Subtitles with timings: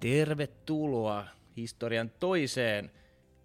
[0.00, 1.26] Tervetuloa
[1.56, 2.90] historian toiseen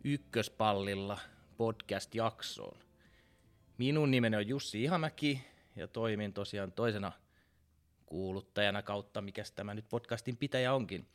[0.03, 1.19] ykköspallilla
[1.57, 2.77] podcast-jaksoon.
[3.77, 5.41] Minun nimeni on Jussi Ihamäki
[5.75, 7.11] ja toimin tosiaan toisena
[8.05, 11.07] kuuluttajana kautta, mikä tämä nyt podcastin pitäjä onkin.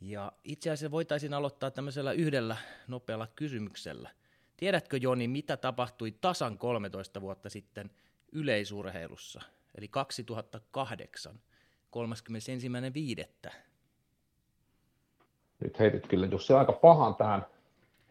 [0.00, 2.56] Ja itse asiassa voitaisiin aloittaa tämmöisellä yhdellä
[2.88, 4.10] nopealla kysymyksellä.
[4.56, 7.90] Tiedätkö Joni, mitä tapahtui tasan 13 vuotta sitten
[8.32, 9.40] yleisurheilussa,
[9.74, 11.40] eli 2008,
[13.50, 13.52] 31.5.
[15.60, 17.46] Nyt heitit kyllä Jussi aika pahan tähän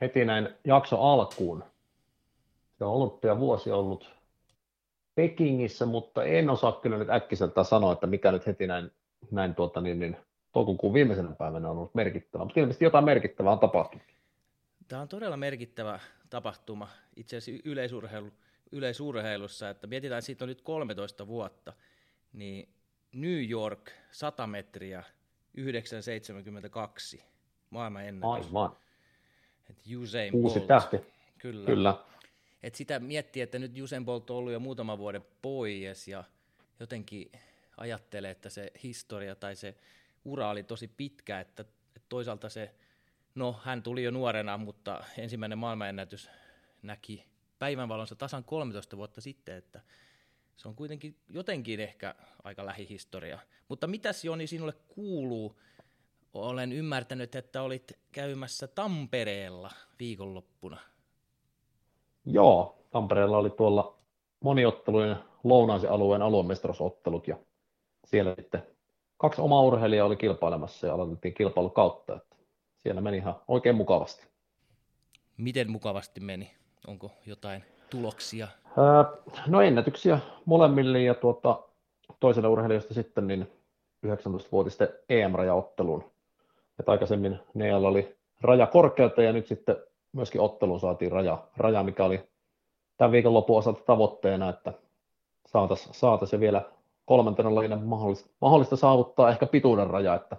[0.02, 1.64] heti näin jakso alkuun.
[2.78, 4.16] Se on olympiavuosi ollut
[5.16, 8.92] Pekingissä, mutta en osaa kyllä nyt äkkiseltä sanoa, että mikä nyt heti näin,
[9.32, 10.18] näin tuota, niin, niin,
[10.54, 14.06] toukokuun viimeisenä päivänä on ollut merkittävä, mutta ilmeisesti jotain merkittävää on tapahtunut.
[14.88, 18.32] Tämä on todella merkittävä tapahtuma itse asiassa yleisurheilu,
[18.72, 21.74] yleisurheilussa, että mietitään, että siitä on nyt 13 vuotta,
[22.34, 22.70] niin
[23.14, 25.04] New York 100 metriä
[25.54, 27.35] 972
[27.70, 28.46] maailman ennätys.
[28.46, 28.76] Aivan.
[29.70, 30.68] Et Usain Uusi Bolt.
[30.68, 30.98] tähti.
[31.38, 31.66] Kyllä.
[31.66, 31.98] Kyllä.
[32.64, 36.24] Et sitä miettii, että nyt Usain Bolt on ollut jo muutaman vuoden pois ja
[36.80, 37.32] jotenkin
[37.78, 39.76] ajattelee, että se historia tai se
[40.26, 41.62] ura oli tosi pitkä, että,
[41.96, 42.76] että toisaalta se,
[43.36, 46.30] no hän tuli jo nuorena, mutta ensimmäinen maailmanennätys
[46.82, 47.26] näki
[47.60, 49.82] päivänvalonsa tasan 13 vuotta sitten, että
[50.58, 53.40] se on kuitenkin jotenkin ehkä aika lähihistoria.
[53.68, 55.60] Mutta mitäs Joni sinulle kuuluu?
[56.36, 60.78] Olen ymmärtänyt, että olit käymässä Tampereella viikonloppuna.
[62.26, 63.98] Joo, Tampereella oli tuolla
[64.40, 67.38] moniottelujen lounaisen alueen aluemestaruusottelut ja
[68.06, 68.64] siellä sitten
[69.18, 72.36] kaksi omaa urheilijaa oli kilpailemassa ja aloitettiin kilpailu kautta, että
[72.78, 74.28] siellä meni ihan oikein mukavasti.
[75.38, 76.52] Miten mukavasti meni?
[76.88, 78.48] Onko jotain tuloksia?
[78.78, 81.64] Öö, no ennätyksiä molemmille ja tuota,
[82.20, 83.48] toiselle urheilijasta sitten niin
[84.06, 86.15] 19-vuotisten EM-rajaotteluun.
[86.80, 89.76] Et aikaisemmin Nealla oli raja korkealta ja nyt sitten
[90.12, 92.30] myöskin otteluun saatiin raja, raja mikä oli
[92.98, 94.74] tämän viikonlopun osalta tavoitteena, että
[95.46, 96.62] saataisiin saatais vielä
[97.06, 100.38] kolmantena lajina mahdollista, mahdollista saavuttaa ehkä pituuden raja, että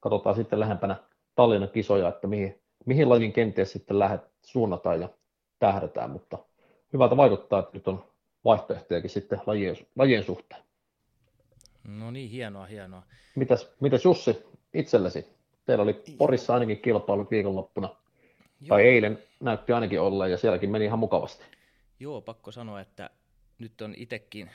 [0.00, 0.96] katsotaan sitten lähempänä
[1.34, 5.08] Tallinnan kisoja, että mihin, mihin lajin kenties sitten lähdet suunnataan ja
[5.58, 6.38] tähdätään, mutta
[6.92, 8.04] hyvältä vaikuttaa, että nyt on
[8.44, 10.62] vaihtoehtojakin sitten lajien, lajien suhteen.
[11.84, 13.02] No niin, hienoa, hienoa.
[13.36, 15.33] Mitäs, mitäs Jussi itsellesi?
[15.66, 17.88] Teillä oli Porissa ainakin kilpailut viikonloppuna,
[18.60, 18.68] Joo.
[18.68, 21.44] tai eilen näytti ainakin olleen, ja sielläkin meni ihan mukavasti.
[22.00, 23.10] Joo, pakko sanoa, että
[23.58, 24.50] nyt on itsekin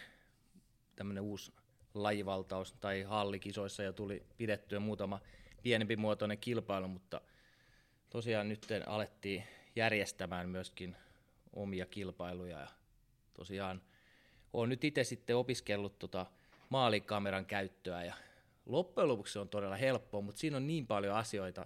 [0.96, 1.54] tämmöinen uusi
[1.94, 5.20] lajivaltaus tai hallikisoissa ja tuli pidettyä muutama
[5.64, 7.22] pienempi muotoinen kilpailu, mutta
[8.10, 9.44] tosiaan nyt alettiin
[9.76, 10.96] järjestämään myöskin
[11.54, 12.68] omia kilpailuja ja
[13.34, 13.82] tosiaan
[14.54, 16.26] olen nyt itse sitten opiskellut tota
[16.70, 18.14] maalikameran käyttöä ja
[18.70, 21.66] loppujen lopuksi se on todella helppoa, mutta siinä on niin paljon asioita,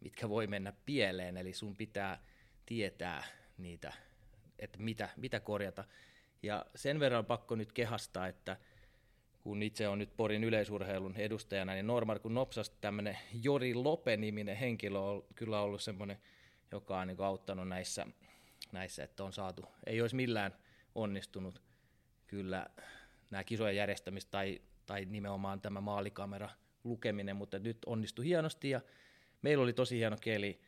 [0.00, 2.24] mitkä voi mennä pieleen, eli sun pitää
[2.66, 3.24] tietää
[3.58, 3.92] niitä,
[4.58, 5.84] että mitä, mitä korjata.
[6.42, 8.56] Ja sen verran on pakko nyt kehastaa, että
[9.40, 14.98] kun itse on nyt Porin yleisurheilun edustajana, niin Normar kun nopsasti tämmöinen Jori Lope-niminen henkilö
[14.98, 16.18] on kyllä ollut semmoinen,
[16.72, 18.06] joka on niin auttanut näissä,
[18.72, 20.56] näissä, että on saatu, ei olisi millään
[20.94, 21.62] onnistunut
[22.26, 22.66] kyllä
[23.30, 26.50] nämä kisojen järjestämistä tai, tai nimenomaan tämä maalikamera
[26.84, 28.80] lukeminen, mutta nyt onnistui hienosti ja
[29.42, 30.60] meillä oli tosi hieno keli,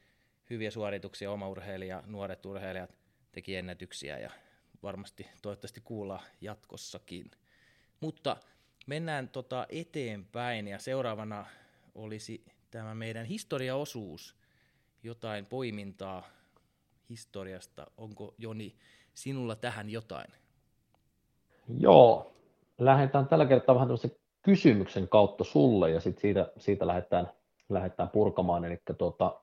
[0.50, 2.94] hyviä suorituksia, oma urheilija, nuoret urheilijat
[3.32, 4.30] teki ennätyksiä ja
[4.82, 7.30] varmasti toivottavasti kuullaan jatkossakin.
[8.00, 8.36] Mutta
[8.86, 11.46] mennään tota eteenpäin ja seuraavana
[11.94, 14.36] olisi tämä meidän historiaosuus,
[15.02, 16.28] jotain poimintaa
[17.08, 17.86] historiasta.
[17.96, 18.76] Onko Joni
[19.14, 20.32] sinulla tähän jotain?
[21.78, 22.36] Joo,
[22.78, 27.30] lähdetään tällä kertaa vähän tämmöisen kysymyksen kautta sulle ja sitten siitä, siitä lähdetään,
[27.68, 28.64] lähdetään purkamaan.
[28.64, 29.40] Eli tuota,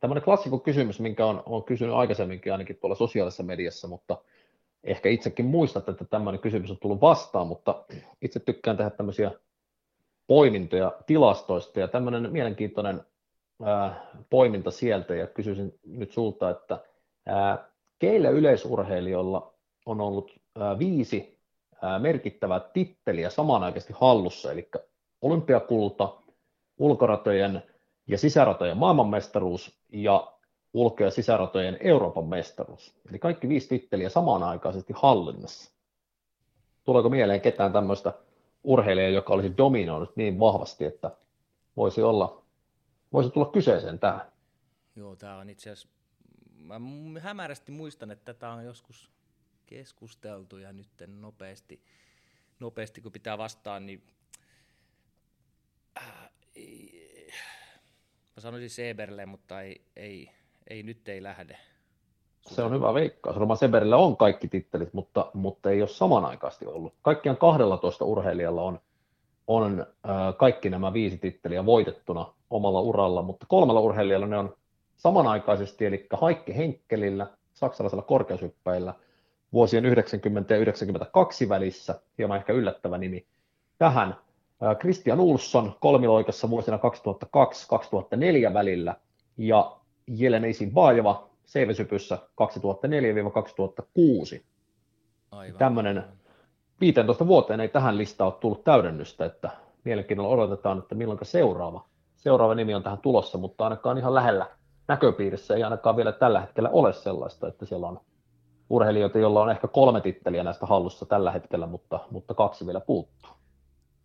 [0.00, 4.18] tämmöinen klassikko kysymys, minkä on, on kysynyt aikaisemminkin ainakin tuolla sosiaalisessa mediassa, mutta
[4.84, 7.84] ehkä itsekin muistat, että tämmöinen kysymys on tullut vastaan, mutta
[8.22, 9.30] itse tykkään tehdä tämmöisiä
[10.26, 13.00] poimintoja tilastoista ja tämmöinen mielenkiintoinen
[13.62, 16.78] ää, poiminta sieltä ja kysyisin nyt sulta, että
[17.26, 19.54] ää, keillä yleisurheilijoilla
[19.86, 21.39] on ollut ää, viisi
[21.98, 24.70] merkittävää titteliä samanaikaisesti hallussa, eli
[25.22, 26.14] olympiakulta,
[26.78, 27.62] ulkoratojen
[28.06, 30.32] ja sisäratojen maailmanmestaruus ja
[30.74, 32.94] ulko- ja sisäratojen Euroopan mestaruus.
[33.10, 35.72] Eli kaikki viisi titteliä samanaikaisesti hallinnassa.
[36.84, 38.12] Tuleeko mieleen ketään tämmöistä
[38.64, 41.10] urheilijaa, joka olisi dominoinut niin vahvasti, että
[41.76, 42.42] voisi olla,
[43.12, 44.32] voisi tulla kyseeseen tähän?
[44.96, 45.88] Joo, tämä on itse asiassa,
[46.56, 46.80] mä
[47.20, 49.10] hämärästi muistan, että tätä on joskus
[49.70, 51.82] keskusteltu ja nyt nopeasti,
[52.60, 54.02] nopeasti kun pitää vastaan, niin
[55.98, 56.30] äh,
[58.36, 60.30] mä sanoisin Seberille, mutta ei, ei,
[60.70, 61.58] ei, nyt ei lähde.
[62.40, 63.36] Se on hyvä veikkaus.
[63.36, 66.94] Roma Seberillä on kaikki tittelit, mutta, mutta ei ole samanaikaisesti ollut.
[67.02, 68.80] Kaikkiaan 12 urheilijalla on,
[69.46, 74.56] on äh, kaikki nämä viisi titteliä voitettuna omalla uralla, mutta kolmella urheilijalla ne on
[74.96, 78.94] samanaikaisesti, eli Haikki Henkkelillä, saksalaisella korkeushyppäillä,
[79.52, 83.26] vuosien 90 ja 92 välissä, hieman ehkä yllättävä nimi
[83.78, 84.16] tähän.
[84.78, 86.78] Christian Ulsson kolmiloikassa vuosina
[88.50, 88.96] 2002-2004 välillä
[89.36, 89.76] ja
[90.06, 92.18] Jelena Isinbaeva Seivesypyssä
[94.36, 94.42] 2004-2006.
[95.30, 95.58] Aivan.
[95.58, 96.04] Tämmöinen
[96.80, 99.50] 15 vuoteen ei tähän listaan ole tullut täydennystä, että
[99.84, 101.84] mielenkiinnolla odotetaan, että milloin seuraava,
[102.16, 104.46] seuraava nimi on tähän tulossa, mutta ainakaan ihan lähellä
[104.88, 108.00] näköpiirissä ei ainakaan vielä tällä hetkellä ole sellaista, että siellä on
[108.70, 113.30] urheilijoita, joilla on ehkä kolme titteliä näistä hallussa tällä hetkellä, mutta, mutta kaksi vielä puuttuu.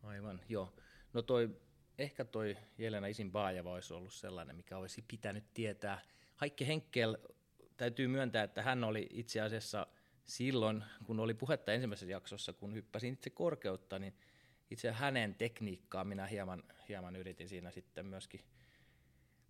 [0.03, 0.69] Aivan, joo.
[1.13, 1.49] No toi,
[1.97, 5.99] ehkä toi Jelena Isin Baajava olisi ollut sellainen, mikä olisi pitänyt tietää.
[6.35, 7.17] Haikki Henkel,
[7.77, 9.87] täytyy myöntää, että hän oli itse asiassa
[10.25, 14.13] silloin, kun oli puhetta ensimmäisessä jaksossa, kun hyppäsin itse korkeutta, niin
[14.71, 18.41] itse hänen tekniikkaa minä hieman, hieman yritin siinä sitten myöskin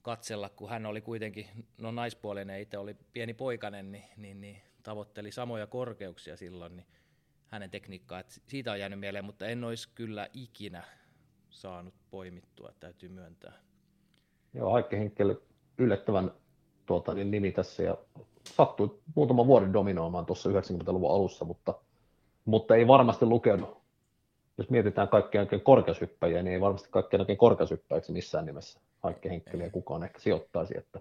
[0.01, 1.47] katsella, kun hän oli kuitenkin,
[1.77, 6.87] no naispuolinen, itse oli pieni poikainen, niin, niin, niin tavoitteli samoja korkeuksia silloin, niin
[7.47, 10.83] hänen tekniikkaa, että siitä on jäänyt mieleen, mutta en olisi kyllä ikinä
[11.49, 13.53] saanut poimittua, täytyy myöntää.
[14.53, 15.35] Joo, Haikki Henkel
[15.77, 16.31] yllättävän
[16.85, 17.97] tuota, niin nimi tässä ja
[18.43, 21.73] sattui muutama vuoden dominoimaan tuossa 90-luvun alussa, mutta,
[22.45, 23.85] mutta ei varmasti lukenut.
[24.57, 29.69] Jos mietitään kaikkia oikein korkeushyppäjiä, niin ei varmasti kaikkia oikein korkeushyppäjiksi missään nimessä Haikki Henkkeliä
[29.69, 30.99] kukaan ehkä sijoittaisi, että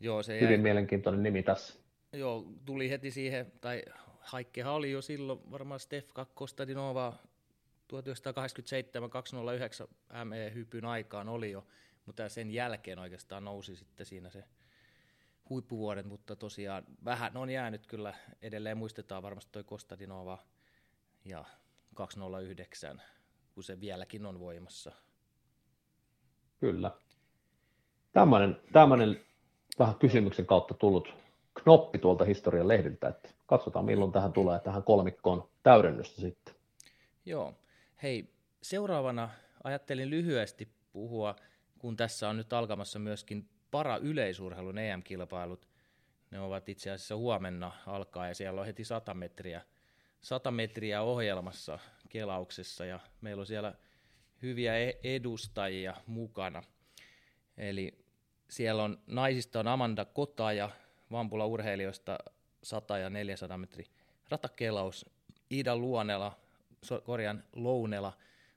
[0.00, 0.62] Joo, se hyvin jäi...
[0.62, 1.83] mielenkiintoinen nimi tässä.
[2.14, 3.82] Joo, tuli heti siihen, tai
[4.20, 7.14] Haikkehan oli jo silloin varmaan Stefka Kostadinova
[7.92, 7.94] 1987-209
[10.24, 11.66] ME-hypyn aikaan oli jo,
[12.06, 14.44] mutta sen jälkeen oikeastaan nousi sitten siinä se
[15.50, 20.38] huippuvuodet, mutta tosiaan vähän on jäänyt kyllä, edelleen muistetaan varmasti toi Kostadinova
[21.24, 21.44] ja
[21.94, 23.02] 209,
[23.54, 24.92] kun se vieläkin on voimassa.
[26.60, 26.90] Kyllä.
[28.12, 29.20] Tämmöinen, tämmöinen
[29.78, 31.23] vähän kysymyksen kautta tullut
[31.62, 36.54] knoppi tuolta historian lehdiltä, että katsotaan milloin tähän tulee tähän kolmikkoon täydennystä sitten.
[37.26, 37.54] Joo.
[38.02, 39.30] Hei, seuraavana
[39.64, 41.36] ajattelin lyhyesti puhua,
[41.78, 45.68] kun tässä on nyt alkamassa myöskin para-yleisurheilun EM-kilpailut.
[46.30, 49.62] Ne ovat itse asiassa huomenna alkaa ja siellä on heti 100 metriä,
[50.20, 51.78] 100 metriä ohjelmassa
[52.08, 53.74] kelauksessa ja meillä on siellä
[54.42, 56.62] hyviä e- edustajia mukana.
[57.56, 58.04] Eli
[58.50, 60.70] siellä on naisista on Amanda Kota ja
[61.14, 62.18] Vampula urheilijoista
[62.62, 63.86] 100 ja 400 metri
[64.28, 65.06] ratakelaus,
[65.50, 66.38] Ida Luonela,
[67.04, 68.12] korjan Lounela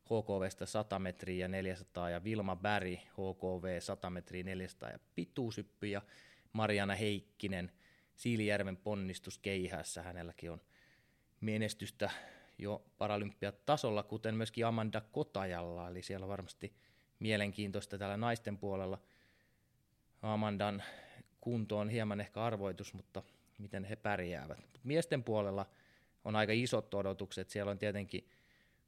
[0.06, 6.02] HKVstä 100 metriä ja 400 ja Vilma Bäri HKV 100 metriä 400 ja pituusyppy ja
[6.54, 7.72] Mariana Heikkinen
[8.16, 10.02] Siilijärven ponnistus keihässä.
[10.02, 10.62] Hänelläkin on
[11.42, 12.10] menestystä
[12.58, 16.74] jo paralympiatasolla, kuten myöskin Amanda Kotajalla, eli siellä on varmasti
[17.20, 19.00] mielenkiintoista täällä naisten puolella.
[20.22, 20.84] Amandan
[21.42, 23.24] kunto on hieman ehkä arvoitus, mutta
[23.58, 24.60] miten he pärjäävät.
[24.84, 25.66] Miesten puolella
[26.26, 27.50] on aika isot odotukset.
[27.50, 28.30] Siellä on tietenkin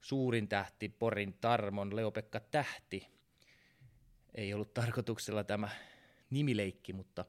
[0.02, 3.08] suurin tähti, Porin Tarmon, Leopekka Tähti.
[4.36, 5.70] Ei ollut tarkoituksella tämä
[6.30, 7.26] nimileikki, mutta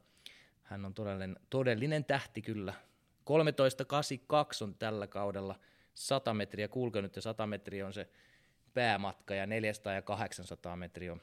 [0.63, 2.75] hän on todellinen, todellinen tähti kyllä.
[3.21, 5.59] 13.82 on tällä kaudella
[5.95, 8.09] 100 metriä kulkenut ja 100 metriä on se
[8.75, 11.21] päämatka ja 400 ja 800 metriä on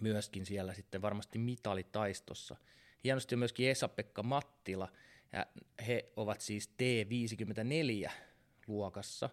[0.00, 2.56] myöskin siellä sitten varmasti mitalitaistossa.
[3.04, 4.88] Hienosti myöskin Esa-Pekka Mattila,
[5.32, 5.46] ja
[5.86, 8.10] he ovat siis T54
[8.66, 9.30] luokassa,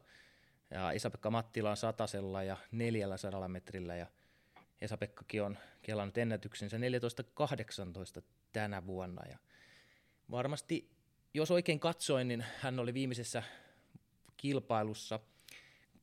[0.72, 4.08] ja Esa-Pekka Mattila on satasella ja 400 metrillä, ja
[4.82, 9.38] Esa-Pekkakin on kelannut ennätyksensä 14.18 tänä vuonna, ja
[10.32, 10.90] varmasti,
[11.34, 13.44] jos oikein katsoin, niin hän oli viimeisessä
[14.38, 15.20] kilpailussa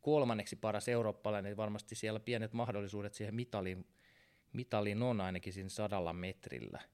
[0.00, 3.86] kolmanneksi paras eurooppalainen, niin varmasti siellä pienet mahdollisuudet siihen mitaliin,
[4.52, 6.80] mitaliin on ainakin siinä sadalla metrillä–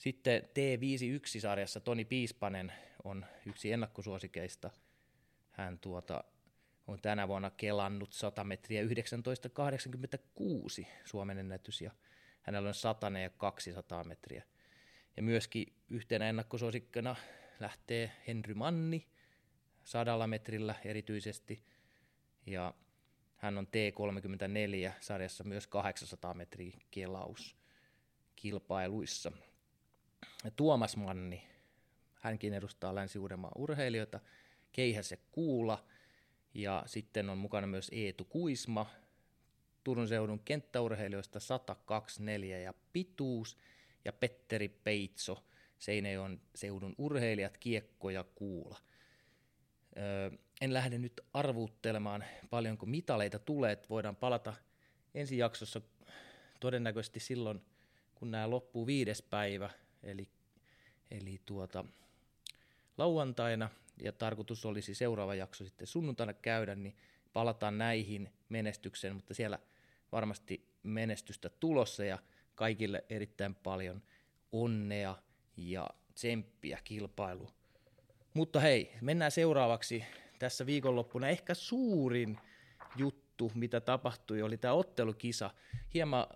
[0.00, 2.72] sitten T51-sarjassa Toni Piispanen
[3.04, 4.70] on yksi ennakkosuosikeista.
[5.50, 6.24] Hän tuota,
[6.86, 11.90] on tänä vuonna kelannut 100 metriä 1986 Suomen ennätys ja
[12.42, 14.44] hänellä on 100 ja 200 metriä.
[15.16, 17.16] Ja myöskin yhtenä ennakkosuosikkona
[17.60, 19.06] lähtee Henry Manni
[19.84, 21.64] sadalla metrillä erityisesti
[22.46, 22.74] ja
[23.36, 27.56] hän on T34 sarjassa myös 800 metriä kelaus
[28.36, 29.32] kilpailuissa.
[30.56, 31.42] Tuomas Manni,
[32.14, 33.18] hänkin edustaa länsi
[33.56, 34.20] urheilijoita,
[34.72, 35.84] Keihäs ja Kuula,
[36.54, 38.86] ja sitten on mukana myös Eetu Kuisma,
[39.84, 43.56] Turun seudun kenttäurheilijoista 124 ja pituus,
[44.04, 45.44] ja Petteri Peitso,
[45.78, 48.78] Seinäjoen seudun urheilijat, kiekko ja kuula.
[49.96, 54.54] Öö, en lähde nyt arvuuttelemaan paljonko mitaleita tulee, että voidaan palata
[55.14, 55.80] ensi jaksossa
[56.60, 57.62] todennäköisesti silloin,
[58.14, 59.70] kun nämä loppuu viides päivä,
[60.02, 60.28] eli,
[61.10, 61.84] eli tuota,
[62.98, 63.70] lauantaina,
[64.02, 66.96] ja tarkoitus olisi seuraava jakso sitten sunnuntaina käydä, niin
[67.32, 69.58] palataan näihin menestykseen, mutta siellä
[70.12, 72.18] varmasti menestystä tulossa ja
[72.54, 74.02] kaikille erittäin paljon
[74.52, 75.16] onnea
[75.56, 77.50] ja tsemppiä kilpailu.
[78.34, 80.04] Mutta hei, mennään seuraavaksi
[80.38, 81.28] tässä viikonloppuna.
[81.28, 82.38] Ehkä suurin
[82.96, 85.50] juttu, mitä tapahtui, oli tämä ottelukisa.
[85.94, 86.26] Hieman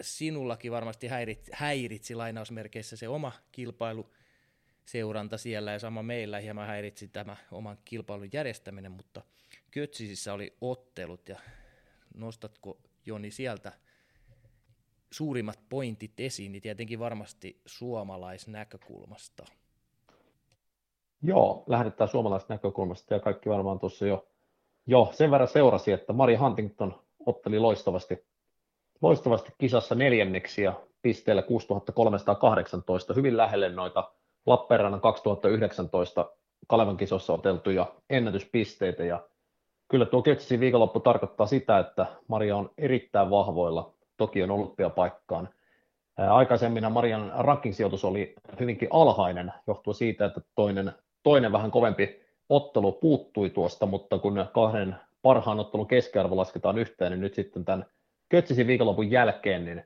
[0.00, 4.10] sinullakin varmasti häirit, häiritsi lainausmerkeissä se oma kilpailu
[4.84, 9.22] seuranta siellä ja sama meillä hieman häiritsi tämä oman kilpailun järjestäminen, mutta
[9.70, 11.38] Kötsisissä oli ottelut ja
[12.14, 13.72] nostatko Joni sieltä
[15.10, 19.44] suurimmat pointit esiin, niin tietenkin varmasti suomalaisnäkökulmasta.
[21.22, 24.28] Joo, lähdetään suomalaisnäkökulmasta ja kaikki varmaan tuossa jo,
[24.86, 28.24] jo sen verran seurasi, että Mari Huntington otteli loistavasti,
[29.04, 34.12] loistavasti kisassa neljänneksi ja pisteellä 6318, hyvin lähelle noita
[34.46, 36.30] Lappeenrannan 2019
[36.66, 39.04] Kalevan kisossa oteltuja ennätyspisteitä.
[39.04, 39.22] Ja
[39.88, 43.94] kyllä tuo Kötsisin viikonloppu tarkoittaa sitä, että Maria on erittäin vahvoilla.
[44.16, 45.48] Tokion olympiapaikkaan.
[46.16, 50.92] Aikaisemmin Marian ranking-sijoitus oli hyvinkin alhainen, johtuen siitä, että toinen,
[51.22, 57.20] toinen vähän kovempi ottelu puuttui tuosta, mutta kun kahden parhaan ottelun keskiarvo lasketaan yhteen, niin
[57.20, 57.86] nyt sitten tämän
[58.28, 59.84] Kötsisin viikonlopun jälkeen, niin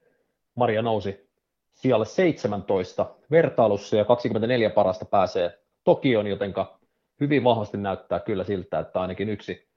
[0.55, 1.29] Maria nousi
[1.73, 6.79] sijalle 17 vertailussa ja 24 parasta pääsee Tokioon, jotenka
[7.21, 9.69] hyvin vahvasti näyttää kyllä siltä, että ainakin yksi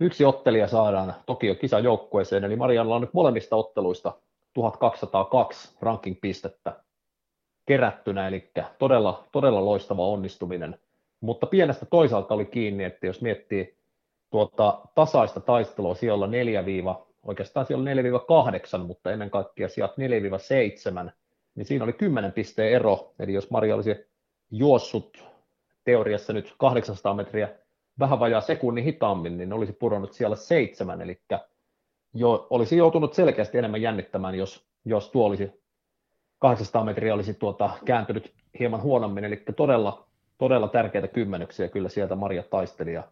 [0.00, 4.12] yksi ottelija saadaan Tokio kisajoukkueeseen, eli Marianilla on nyt molemmista otteluista
[4.54, 6.72] 1202 ranking-pistettä
[7.66, 10.78] kerättynä, eli todella, todella loistava onnistuminen.
[11.20, 13.76] Mutta pienestä toisaalta oli kiinni, että jos miettii
[14.30, 16.64] tuota tasaista taistelua siellä 4
[17.22, 17.90] oikeastaan siellä
[18.80, 19.94] 4-8, mutta ennen kaikkea sieltä
[21.06, 21.10] 4-7,
[21.54, 24.06] niin siinä oli 10 pisteen ero, eli jos Maria olisi
[24.50, 25.24] juossut
[25.84, 27.48] teoriassa nyt 800 metriä
[27.98, 31.20] vähän vajaa sekunnin hitaammin, niin olisi pudonnut siellä seitsemän, eli
[32.14, 35.62] jo, olisi joutunut selkeästi enemmän jännittämään, jos, jos tuo olisi
[36.38, 40.06] 800 metriä olisi tuota, kääntynyt hieman huonommin, eli todella,
[40.38, 43.02] todella tärkeitä kymmenyksiä kyllä sieltä Maria taisteli, ja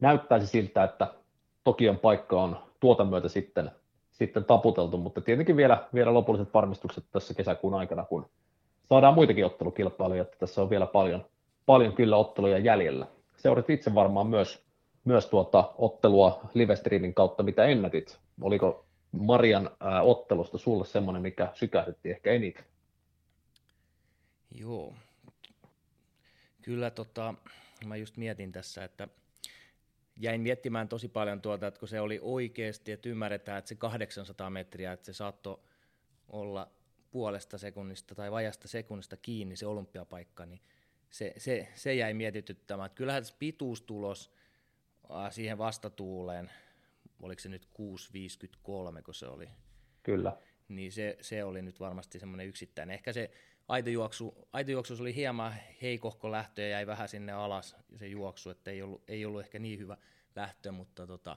[0.00, 1.14] näyttäisi siltä, että
[1.68, 3.70] Tokion paikka on tuota myötä sitten,
[4.10, 8.30] sitten taputeltu, mutta tietenkin vielä, vielä lopulliset varmistukset tässä kesäkuun aikana, kun
[8.84, 11.24] saadaan muitakin ottelukilpailuja, että tässä on vielä paljon,
[11.66, 13.06] paljon kyllä otteluja jäljellä
[13.36, 14.64] seurat itse varmaan myös,
[15.04, 18.18] myös tuota ottelua livestreamin kautta, mitä ennätit.
[18.40, 22.64] Oliko Marian ää, ottelusta sulle semmoinen, mikä sykähdytti ehkä eniten?
[24.54, 24.94] Joo.
[26.62, 27.34] Kyllä tota,
[27.86, 29.08] mä just mietin tässä, että
[30.18, 34.50] jäin miettimään tosi paljon tuota, että kun se oli oikeasti, että ymmärretään, että se 800
[34.50, 35.60] metriä, että se saattoi
[36.28, 36.72] olla
[37.10, 40.60] puolesta sekunnista tai vajasta sekunnista kiinni se olympiapaikka, niin
[41.10, 42.86] se, se, se jäi mietityttämään.
[42.86, 44.32] Että kyllähän se pituustulos
[45.30, 46.50] siihen vastatuuleen,
[47.22, 49.48] oliko se nyt 6.53, kun se oli.
[50.02, 50.36] Kyllä.
[50.68, 52.94] Niin se, se oli nyt varmasti semmoinen yksittäinen.
[52.94, 53.30] Ehkä se
[53.68, 58.82] aitojuoksu, aitojuoksu oli hieman heikohko lähtö ja jäi vähän sinne alas se juoksu, että ei
[58.82, 59.96] ollut, ei ollut ehkä niin hyvä
[60.36, 61.36] lähtö, mutta tota,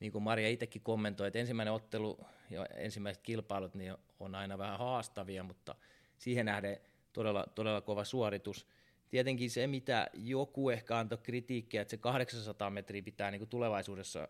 [0.00, 4.78] niin kuin Maria itsekin kommentoi, että ensimmäinen ottelu ja ensimmäiset kilpailut niin on aina vähän
[4.78, 5.74] haastavia, mutta
[6.18, 6.80] siihen nähden
[7.12, 8.66] todella, todella kova suoritus–
[9.10, 14.28] tietenkin se, mitä joku ehkä antoi kritiikkiä, että se 800 metriä pitää niin kuin tulevaisuudessa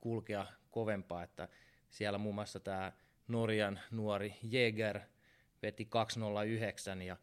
[0.00, 1.48] kulkea kovempaa, että
[1.90, 2.92] siellä muun muassa tämä
[3.28, 5.00] Norjan nuori Jäger
[5.62, 7.16] veti 209 ja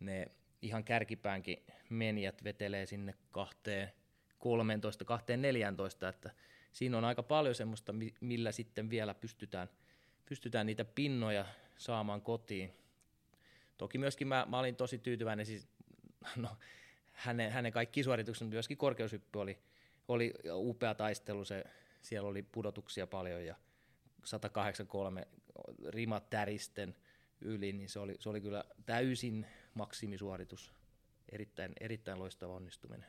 [0.00, 0.26] ne
[0.62, 3.14] ihan kärkipäänkin menijät vetelee sinne
[4.38, 5.04] 13,
[5.36, 6.30] 14, että
[6.72, 9.68] siinä on aika paljon semmoista, millä sitten vielä pystytään,
[10.24, 11.44] pystytään niitä pinnoja
[11.76, 12.72] saamaan kotiin.
[13.78, 15.68] Toki myöskin mä, mä olin tosi tyytyväinen, siis
[16.36, 16.48] no,
[17.12, 19.58] hänen, hänen kaikki suoritukset, myöskin korkeushyppy oli,
[20.08, 21.64] oli upea taistelu, se,
[22.02, 23.56] siellä oli pudotuksia paljon ja
[24.24, 25.28] 183
[25.88, 26.94] rimat täristen
[27.42, 30.72] yli, niin se oli, se oli kyllä täysin maksimisuoritus.
[31.32, 33.06] Erittäin, erittäin loistava onnistuminen.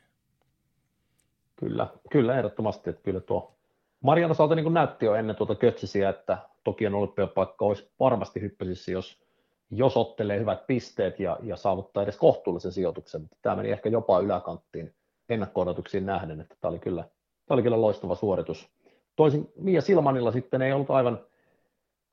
[1.56, 3.54] Kyllä, kyllä ehdottomasti, että kyllä tuo
[4.00, 9.24] Marian osalta niin näytti jo ennen tuota Kötsisiä, että Tokion olympiapaikka olisi varmasti hyppäsissä, jos
[9.70, 14.20] jos ottelee hyvät pisteet ja, ja saavuttaa edes kohtuullisen sijoituksen, mutta tämä meni ehkä jopa
[14.20, 14.94] yläkanttiin
[15.28, 15.66] ennakko
[16.00, 17.02] nähden, että tämä oli kyllä,
[17.46, 18.68] tämä oli kyllä loistava suoritus.
[19.16, 21.26] Toisin Mia Silmanilla sitten ei ollut aivan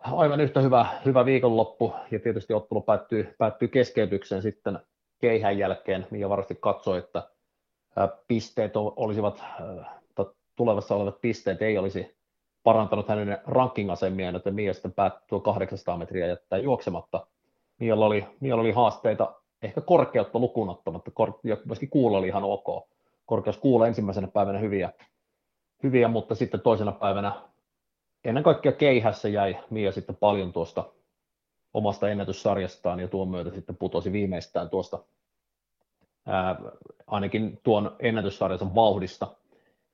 [0.04, 4.80] aivan yhtä hyvä, hyvä viikonloppu ja tietysti ottelu päättyy, päättyy keskeytykseen sitten
[5.20, 7.28] keihän jälkeen, mikä varmasti katsoi, että
[8.28, 9.44] pisteet olisivat,
[10.56, 12.18] tulevassa olevat pisteet ei olisi
[12.64, 17.28] parantanut hänen ranking-asemiaan, joten Mia sitten päättyi 800 metriä jättää juoksematta.
[17.80, 22.44] Mialla oli, Mialla oli haasteita ehkä korkeutta lukuun ottamatta, kor, ja myöskin kuulla oli ihan
[22.44, 22.90] ok.
[23.26, 24.94] Korkeus kuulla ensimmäisenä päivänä hyviä,
[25.84, 27.32] hyviä, mutta sitten toisena päivänä
[28.26, 30.84] ennen kaikkea keihässä jäi Mia sitten paljon tuosta
[31.74, 35.00] omasta ennätyssarjastaan ja tuon myötä sitten putosi viimeistään tuosta
[36.26, 36.56] ää,
[37.08, 39.28] ainakin tuon ennätyssarjansa vauhdista.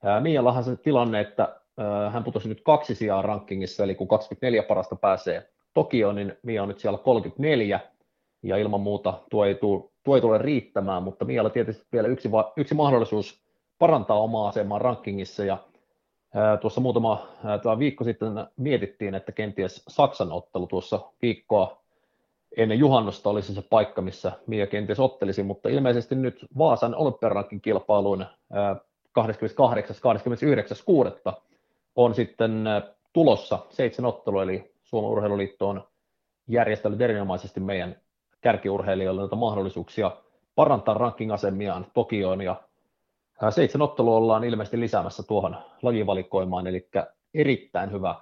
[0.03, 0.22] Ää,
[0.65, 5.50] se tilanne, että ää, hän putosi nyt kaksi sijaa rankingissa, eli kun 24 parasta pääsee
[5.74, 7.79] Tokioon, niin Mia on nyt siellä 34,
[8.43, 12.29] ja ilman muuta tuo ei, tule, tuo ei tule riittämään, mutta Mialla tietysti vielä yksi,
[12.57, 13.41] yksi mahdollisuus
[13.79, 15.57] parantaa omaa asemaa rankingissa, ja
[16.62, 17.27] Tuossa muutama
[17.63, 21.77] tämä viikko sitten mietittiin, että kenties Saksan ottelu tuossa viikkoa
[22.58, 28.25] ennen juhannosta olisi se paikka, missä Mia kenties ottelisi, mutta ilmeisesti nyt Vaasan olympiarankin kilpailuun
[29.20, 31.34] 28.–29.6.
[31.96, 32.65] on sitten
[33.13, 35.88] tulossa seitsemän ottelu, eli Suomen urheiluliitto on
[36.48, 37.96] järjestänyt erinomaisesti meidän
[38.41, 40.12] kärkiurheilijoille mahdollisuuksia
[40.56, 42.56] parantaa ranking-asemiaan Tokioon ja
[43.50, 46.89] Seitsemän ottelua ollaan ilmeisesti lisäämässä tuohon lajivalikoimaan, eli
[47.34, 48.15] erittäin hyvä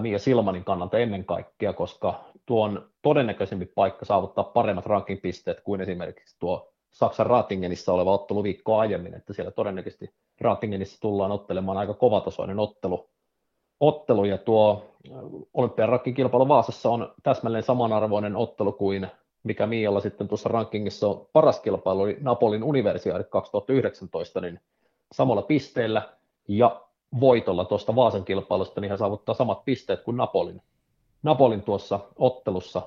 [0.00, 6.36] Mia Silmanin kannalta ennen kaikkea, koska tuo on todennäköisempi paikka saavuttaa paremmat ranking-pisteet kuin esimerkiksi
[6.38, 12.58] tuo Saksan Ratingenissa oleva ottelu viikkoa aiemmin, että siellä todennäköisesti Ratingenissa tullaan ottelemaan aika kovatasoinen
[12.58, 13.10] ottelu,
[13.80, 14.84] ottelu ja tuo
[15.54, 19.06] Olympian kilpailu Vaasassa on täsmälleen samanarvoinen ottelu kuin
[19.46, 24.60] mikä Mialla sitten tuossa rankingissa on paras kilpailu, oli Napolin universiaadi 2019, niin
[25.12, 26.08] samalla pisteellä
[26.48, 26.80] ja
[27.20, 30.62] voitolla tuosta Vaasan kilpailusta, niin hän saavuttaa samat pisteet kuin Napolin,
[31.22, 32.82] Napolin tuossa ottelussa,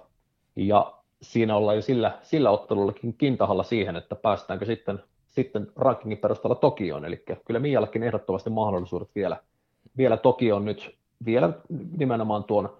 [0.56, 6.56] ja siinä ollaan jo sillä, sillä ottelullakin kintahalla siihen, että päästäänkö sitten, sitten rankingin perusteella
[6.56, 9.38] Tokioon, eli kyllä Miallakin ehdottomasti mahdollisuudet vielä,
[9.98, 10.96] vielä Tokioon nyt,
[11.26, 11.50] vielä
[11.98, 12.78] nimenomaan tuon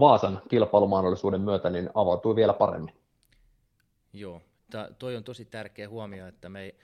[0.00, 2.97] Vaasan kilpailumahdollisuuden myötä niin avautui vielä paremmin.
[4.12, 6.74] Joo, ta, toi on tosi tärkeä huomio, että me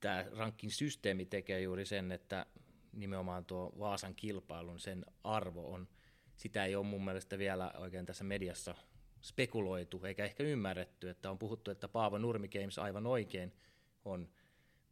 [0.00, 2.46] tämä rankin systeemi tekee juuri sen, että
[2.92, 5.88] nimenomaan tuo Vaasan kilpailun, sen arvo on,
[6.36, 8.74] sitä ei ole mun mielestä vielä oikein tässä mediassa
[9.22, 13.52] spekuloitu eikä ehkä ymmärretty, että on puhuttu, että Paavo Nurmi Games aivan oikein
[14.04, 14.28] on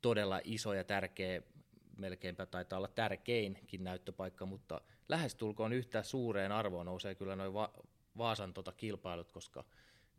[0.02, 1.42] todella iso ja tärkeä,
[1.96, 7.72] melkeinpä taitaa olla tärkeinkin näyttöpaikka, mutta lähestulkoon yhtä suureen arvoon nousee kyllä noin Va-
[8.18, 9.64] Vaasan tota kilpailut, koska,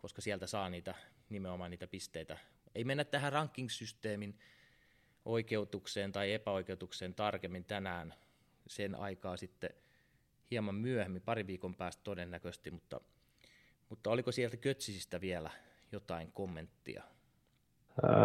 [0.03, 0.95] koska sieltä saa niitä
[1.29, 2.37] nimenomaan niitä pisteitä.
[2.75, 4.39] Ei mennä tähän ranking-systeemin
[5.25, 8.13] oikeutukseen tai epäoikeutukseen tarkemmin tänään,
[8.67, 9.69] sen aikaa sitten
[10.51, 13.01] hieman myöhemmin, pari viikon päästä todennäköisesti, mutta,
[13.89, 15.49] mutta oliko sieltä Kötsisistä vielä
[15.91, 17.03] jotain kommenttia?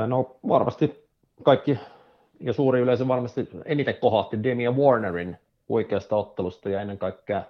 [0.06, 1.08] No varmasti
[1.42, 1.78] kaikki
[2.40, 5.36] ja suuri yleisö varmasti eniten kohahti Demian Warnerin
[5.68, 7.42] huikeasta ottelusta ja ennen kaikkea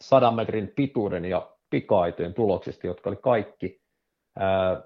[0.00, 3.80] sadan metrin pituuden ja pikaitojen tuloksista, jotka oli kaikki
[4.38, 4.82] ää,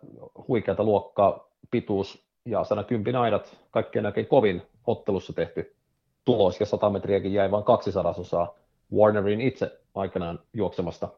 [0.48, 5.76] huikeata luokkaa pituus ja 110 aidat kaikkien näkeen kovin ottelussa tehty
[6.24, 8.54] tulos ja 100 metriäkin jäi vain kaksi sadasosaa
[8.94, 11.08] Warnerin itse aikanaan juoksemasta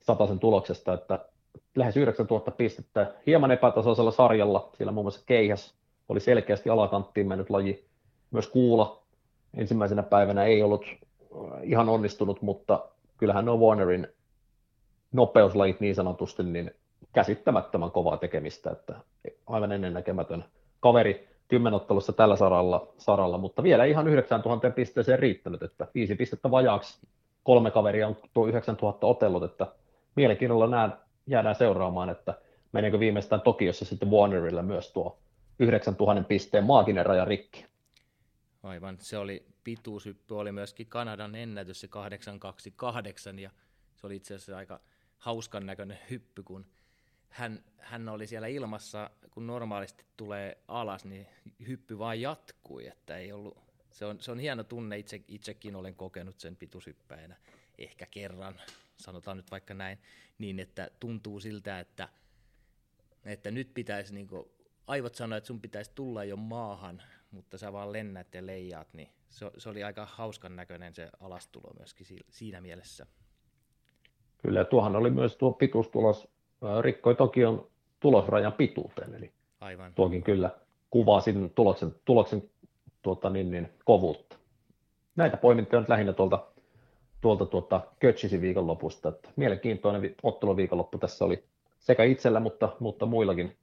[0.00, 1.18] sataisen tuloksesta, että
[1.76, 5.74] lähes 9000 pistettä hieman epätasoisella sarjalla, siellä muun muassa Keihäs
[6.08, 7.84] oli selkeästi alakanttiin mennyt laji,
[8.30, 9.02] myös Kuula
[9.56, 10.98] ensimmäisenä päivänä ei ollut äh,
[11.62, 14.08] ihan onnistunut, mutta kyllähän on Warnerin
[15.14, 16.74] nopeuslajit niin sanotusti, niin
[17.12, 18.94] käsittämättömän kovaa tekemistä, että
[19.46, 20.44] aivan ennennäkemätön
[20.80, 27.06] kaveri kymmenottelussa tällä saralla, saralla, mutta vielä ihan 9000 pisteeseen riittänyt, että viisi pistettä vajaaksi,
[27.42, 29.66] kolme kaveria on tuo 9000 otellut, että
[30.16, 30.92] mielenkiinnolla näen,
[31.26, 32.34] jäädään seuraamaan, että
[32.72, 35.18] meneekö viimeistään Tokiossa sitten Warnerilla myös tuo
[35.58, 37.66] 9000 pisteen maaginen raja rikki.
[38.62, 43.50] Aivan, se oli pituushyppy, oli myöskin Kanadan ennätys se 828 ja
[43.96, 44.80] se oli itse asiassa aika
[45.24, 46.66] hauskan näköinen hyppy, kun
[47.28, 51.26] hän, hän oli siellä ilmassa, kun normaalisti tulee alas, niin
[51.66, 53.58] hyppy vaan jatkui, että ei ollut,
[53.90, 57.36] se on, se on hieno tunne, itse, itsekin olen kokenut sen pituushyppäjänä
[57.78, 58.60] ehkä kerran,
[58.96, 59.98] sanotaan nyt vaikka näin,
[60.38, 62.08] niin että tuntuu siltä, että,
[63.24, 64.48] että nyt pitäisi, niin kuin,
[64.86, 69.08] aivot sanoa, että sun pitäisi tulla jo maahan, mutta sä vaan lennät ja leijaat, niin
[69.28, 73.06] se, se oli aika hauskan näköinen se alastulo myöskin siinä mielessä.
[74.44, 76.28] Kyllä, ja tuohan oli myös tuo pituustulos,
[76.80, 77.66] rikkoi Tokion
[78.00, 79.92] tulosrajan pituuteen, eli Aivan.
[79.94, 80.50] tuokin kyllä
[80.90, 82.50] kuvaa sin tuloksen, tuloksen
[83.02, 84.36] tuota, niin, niin, kovuutta.
[85.16, 86.46] Näitä poimintoja on lähinnä tuolta,
[87.20, 89.08] tuolta tuota Kötsisin viikonlopusta.
[89.08, 91.44] Että mielenkiintoinen otteluviikonloppu tässä oli
[91.78, 93.56] sekä itsellä, mutta, mutta muillakin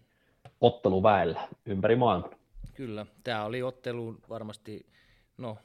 [0.62, 2.32] otteluväellä ympäri maailman.
[2.74, 4.86] Kyllä, tämä oli ottelu varmasti,
[5.38, 5.58] no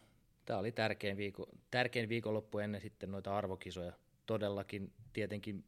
[0.45, 3.93] tämä oli tärkein, viikko, tärkein viikonloppu ennen sitten noita arvokisoja.
[4.27, 5.65] Todellakin tietenkin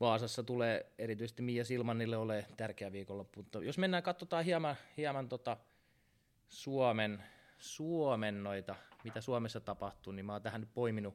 [0.00, 3.40] Vaasassa tulee erityisesti Mia Silmanille ole tärkeä viikonloppu.
[3.40, 5.56] Mutta jos mennään, katsotaan hieman, hieman tota
[6.48, 7.22] Suomen,
[7.58, 11.14] Suomen noita, mitä Suomessa tapahtuu, niin mä oon tähän nyt poiminut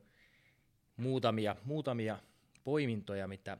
[0.97, 2.19] muutamia, muutamia
[2.63, 3.57] poimintoja, mitä,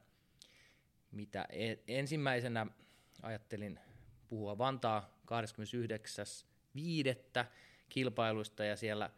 [1.12, 2.68] mitä e, ensimmäisenä
[3.22, 3.80] ajattelin
[4.28, 7.46] puhua Vantaa 29.5.
[7.90, 9.10] kilpailuista ja siellä,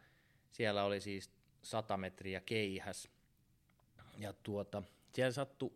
[0.52, 3.10] siellä oli siis 100 metriä keihäs.
[4.20, 5.72] Ja tuota, siellä sattui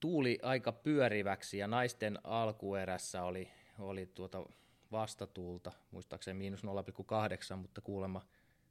[0.00, 4.46] tuuli aika pyöriväksi ja naisten alkuerässä oli, oli tuota
[4.92, 8.22] vastatuulta, muistaakseni miinus 0,8, mutta kuulemma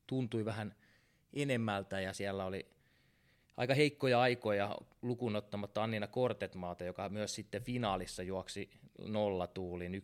[0.07, 0.75] tuntui vähän
[1.33, 2.67] enemmältä ja siellä oli
[3.57, 8.69] aika heikkoja aikoja lukunottamatta Annina Kortetmaata, joka myös sitten finaalissa juoksi
[8.99, 10.03] nollatuulin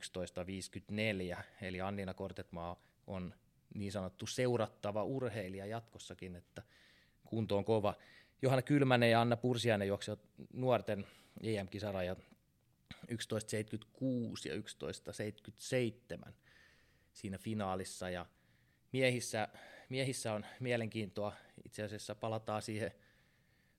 [1.32, 3.34] 11.54, eli Annina Kortetmaa on
[3.74, 6.64] niin sanottu seurattava urheilija jatkossakin, että
[7.26, 7.94] kunto on kova.
[8.42, 10.20] Johanna Kylmänen ja Anna Pursiainen juoksivat
[10.54, 11.08] nuorten
[11.44, 12.18] EM-kisarajat
[13.12, 13.16] 11.76
[14.46, 14.56] ja
[16.28, 16.32] 11.77
[17.14, 18.10] siinä finaalissa.
[18.10, 18.26] Ja
[18.92, 19.48] miehissä,
[19.90, 21.34] miehissä on mielenkiintoa,
[21.66, 22.92] itse asiassa palataan siihen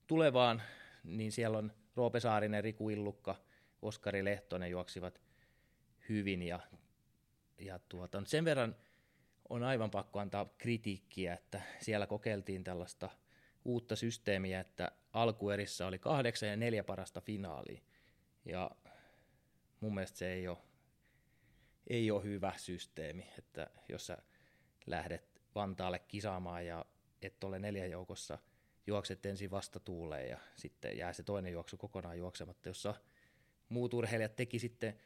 [0.07, 0.61] tulevaan,
[1.03, 3.35] niin siellä on Roope Saarinen, Riku Illukka,
[3.81, 5.21] Oskari Lehtonen juoksivat
[6.09, 6.59] hyvin ja,
[7.59, 8.75] ja tuota, sen verran
[9.49, 13.09] on aivan pakko antaa kritiikkiä, että siellä kokeiltiin tällaista–
[13.65, 17.81] uutta systeemiä, että alkuerissä oli kahdeksan ja neljä parasta finaalia.
[18.45, 18.71] Ja
[19.79, 20.57] mun mielestä se ei ole,
[21.87, 24.17] ei ole hyvä systeemi, että jos sä
[24.85, 26.85] lähdet Vantaalle kisaamaan ja
[27.21, 28.37] et ole neljän joukossa,
[28.87, 32.95] juokset ensin vastatuuleen ja sitten jää se toinen juoksu kokonaan juoksematta, jossa
[33.69, 34.99] muut urheilijat teki sitten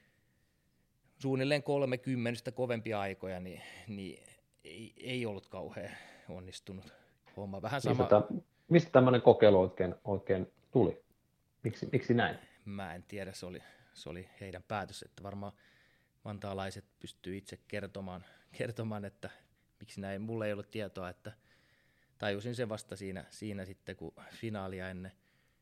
[1.19, 4.23] suunnilleen 30 kovempia aikoja, niin, niin
[4.63, 5.97] ei, ei ollut kauhean
[6.29, 6.93] onnistunut
[7.41, 7.61] homma.
[7.61, 8.03] Vähän sama.
[8.03, 8.21] Mistä,
[8.69, 11.03] mistä tämmöinen kokeilu oikein, oikein tuli?
[11.63, 12.37] Miksi, miksi näin?
[12.65, 15.53] Mä en tiedä, se oli, se oli heidän päätös, että varmaan
[16.25, 18.25] vantaalaiset pystyy itse kertomaan,
[18.57, 19.29] kertomaan, että
[19.79, 20.21] miksi näin.
[20.21, 21.31] Mulla ei ollut tietoa, että
[22.17, 25.11] tajusin sen vasta siinä, siinä sitten, kun finaalia ennen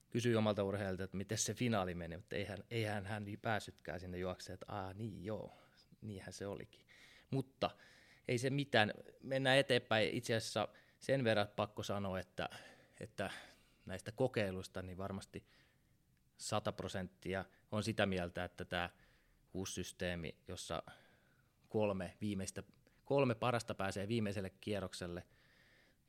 [0.10, 4.54] kysyi omalta urheilijalta, että miten se finaali meni, mutta eihän, eihän hän päässytkään sinne juokseen,
[4.54, 5.58] että Aa, niin joo,
[6.02, 6.86] niinhän se olikin.
[7.32, 7.70] Mutta
[8.28, 10.10] ei se mitään, mennään eteenpäin.
[10.10, 10.68] Itse asiassa
[11.00, 12.50] sen verran pakko sanoa, että,
[13.00, 13.32] että
[13.86, 15.46] näistä kokeiluista niin varmasti
[16.38, 18.90] 100 prosenttia on sitä mieltä, että tämä
[19.54, 20.84] uusi systeemi, jossa
[21.70, 22.64] kolme, viimeistä,
[23.06, 25.24] kolme parasta pääsee viimeiselle kierrokselle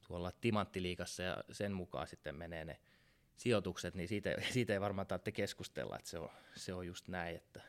[0.06, 2.80] tuolla timanttiliikassa ja sen mukaan sitten menee ne
[3.36, 7.36] sijoitukset, niin siitä, siitä ei varmaan tarvitse keskustella, että se on, se on just näin.
[7.36, 7.60] Että.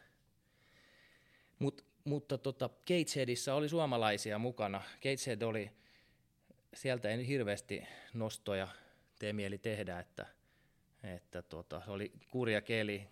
[1.59, 4.81] Mut, mutta tota, Gatesheadissä oli suomalaisia mukana.
[4.95, 5.71] Gateshead oli
[6.77, 8.67] sieltä ei hirveästi nostoja
[9.19, 10.25] tee mieli tehdä, että,
[11.03, 11.43] että
[11.85, 13.07] se oli kurja keli.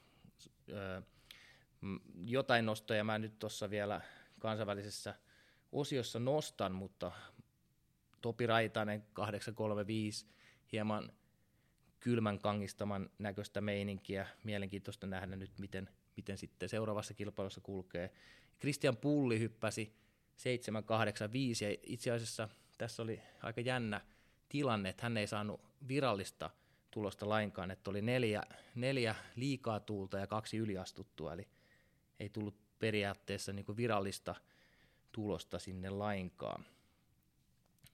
[0.69, 1.01] Öö,
[2.25, 4.01] jotain nostoja mä nyt tuossa vielä
[4.39, 5.15] kansainvälisessä
[5.71, 7.11] osiossa nostan, mutta
[8.21, 10.25] Topi Raitanen 835,
[10.71, 11.11] hieman
[11.99, 14.27] kylmän kangistaman näköistä meininkiä.
[14.43, 18.11] Mielenkiintoista nähdä nyt, miten, miten sitten seuraavassa kilpailussa kulkee.
[18.59, 19.95] Christian Pulli hyppäsi
[20.35, 24.01] 785 ja itse asiassa– tässä oli aika jännä
[24.49, 26.49] tilanne, että hän ei saanut virallista
[26.91, 28.43] tulosta lainkaan, että oli neljä,
[28.75, 31.47] neljä liikaa tuulta ja kaksi yliastuttua, eli
[32.19, 34.35] ei tullut periaatteessa niin virallista
[35.11, 36.65] tulosta sinne lainkaan.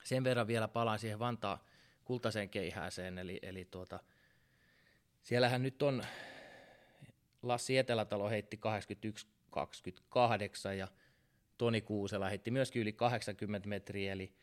[0.04, 1.64] Sen verran vielä palaan siihen Vantaa
[2.06, 4.00] kultaiseen keihääseen, eli, eli tuota,
[5.24, 6.04] siellähän nyt on
[7.42, 8.60] Lassi Etelätalo heitti
[9.56, 10.88] 81-28 ja
[11.58, 14.34] Toni Kuusela heitti myöskin yli 80 metriä, eli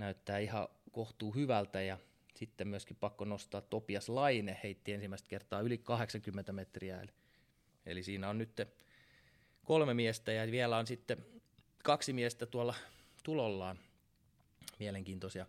[0.00, 1.98] näyttää ihan kohtuu hyvältä ja
[2.34, 7.12] sitten myöskin pakko nostaa Topias Laine heitti ensimmäistä kertaa yli 80 metriä, eli,
[7.86, 8.60] eli siinä on nyt
[9.64, 11.24] kolme miestä ja vielä on sitten
[11.84, 12.74] kaksi miestä tuolla
[13.22, 13.78] tulollaan
[14.78, 15.46] mielenkiintoisia.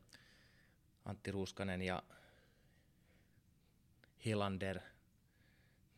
[1.05, 2.03] Antti Ruuskanen ja
[4.25, 4.79] Helander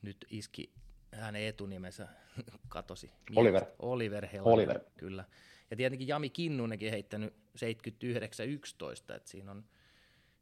[0.02, 0.72] nyt iski
[1.12, 2.08] hänen etunimensä
[2.70, 3.12] katosi.
[3.36, 3.66] Oliver.
[3.80, 4.80] Oliver Helander, Oliver.
[4.98, 5.26] kyllä.
[5.72, 9.66] Ja tietenkin Jami Kinnunenkin heittänyt 79-11, että siinä on,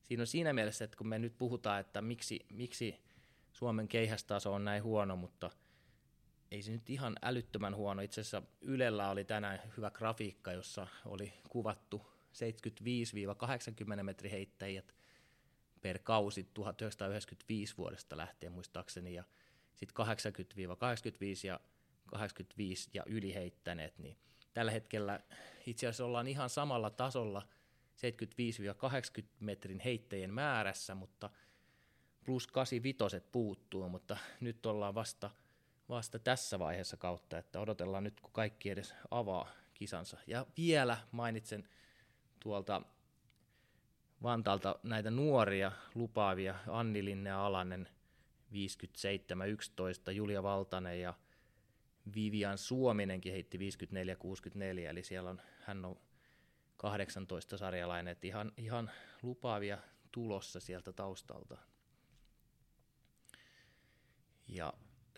[0.03, 2.95] siinä on siinä mielessä, että kun me nyt puhutaan, että miksi, miksi
[3.51, 5.51] Suomen keihästaso on näin huono, mutta
[6.51, 8.01] ei se nyt ihan älyttömän huono.
[8.01, 12.05] Itse asiassa Ylellä oli tänään hyvä grafiikka, jossa oli kuvattu
[13.99, 14.95] 75-80 metri heittäjät
[15.81, 19.23] per kausi 1995 vuodesta lähtien muistaakseni, ja
[19.75, 20.09] sitten 80-85
[21.47, 21.59] ja
[22.05, 24.17] 85 ja yliheittäneet, niin
[24.53, 25.19] tällä hetkellä
[25.65, 27.47] itse asiassa ollaan ihan samalla tasolla
[29.21, 31.29] 75-80 metrin heittäjien määrässä, mutta
[32.25, 35.29] plus 85 puuttuu, mutta nyt ollaan vasta,
[35.89, 40.17] vasta tässä vaiheessa kautta, että odotellaan nyt, kun kaikki edes avaa kisansa.
[40.27, 41.69] Ja vielä mainitsen
[42.39, 42.81] tuolta
[44.23, 47.87] Vantaalta näitä nuoria lupaavia, Anni Linne Alanen
[48.51, 51.13] 57-11, Julia Valtanen ja
[52.15, 53.61] Vivian Suominenkin heitti 54-64,
[54.89, 55.99] eli siellä on, hän on
[56.77, 59.77] 18 sarjalainen, että ihan, ihan lupaavia
[60.11, 61.57] tulossa sieltä taustalta.
[64.47, 64.73] Ja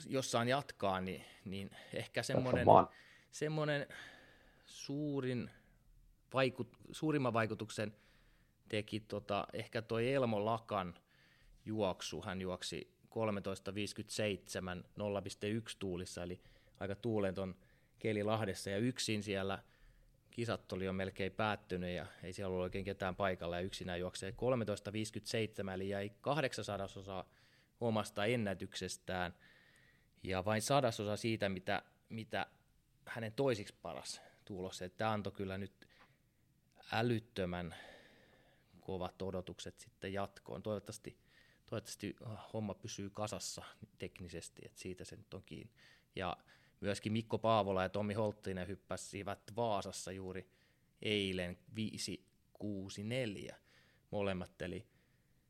[0.06, 2.68] jos saan jatkaa, niin, niin ehkä semmoinen,
[3.32, 3.88] semmoinen
[4.66, 5.50] suurin
[6.34, 7.96] vaikut, suurimman vaikutuksen
[8.70, 10.94] teki tota, ehkä toi Elmo Lakan
[11.66, 12.22] juoksu.
[12.22, 16.42] Hän juoksi 13.57 0,1 tuulissa, eli
[16.80, 17.56] aika tuulenton
[18.00, 19.64] keli Lahdessa, ja yksin siellä
[20.32, 24.32] kisat oli jo melkein päättynyt, ja ei siellä ollut oikein ketään paikalla, ja yksinään juoksee
[25.68, 27.30] 13.57, eli jäi 800 osaa
[27.82, 29.34] omasta ennätyksestään,
[30.24, 32.46] ja vain sadasosa siitä, mitä, mitä
[33.06, 34.84] hänen toisiksi paras tulos.
[34.98, 35.88] Tämä antoi kyllä nyt
[36.92, 37.76] älyttömän
[38.82, 40.64] kovat odotukset sitten jatkoon.
[40.64, 41.18] Toivottavasti,
[41.66, 42.16] toivottavasti
[42.54, 43.64] homma pysyy kasassa
[43.98, 45.74] teknisesti, että siitä se nyt on kiinni.
[46.16, 46.38] Ja
[46.82, 50.50] myöskin Mikko Paavola ja Tommi Holttinen hyppäsivät Vaasassa juuri
[51.02, 51.58] eilen
[53.52, 53.56] 5-6-4
[54.12, 54.88] molemmat, eli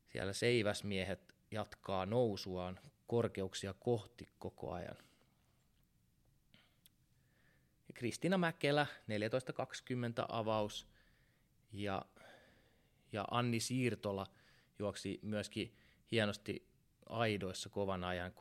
[0.08, 4.96] siellä seiväsmiehet jatkaa nousuaan korkeuksia kohti koko ajan.
[7.94, 8.86] Kristina Mäkelä,
[10.20, 10.86] 14.20 avaus,
[11.72, 12.04] ja,
[13.12, 14.26] ja Anni Siirtola
[14.78, 15.76] juoksi myöskin
[16.10, 16.73] hienosti
[17.06, 18.32] aidoissa kovan ajan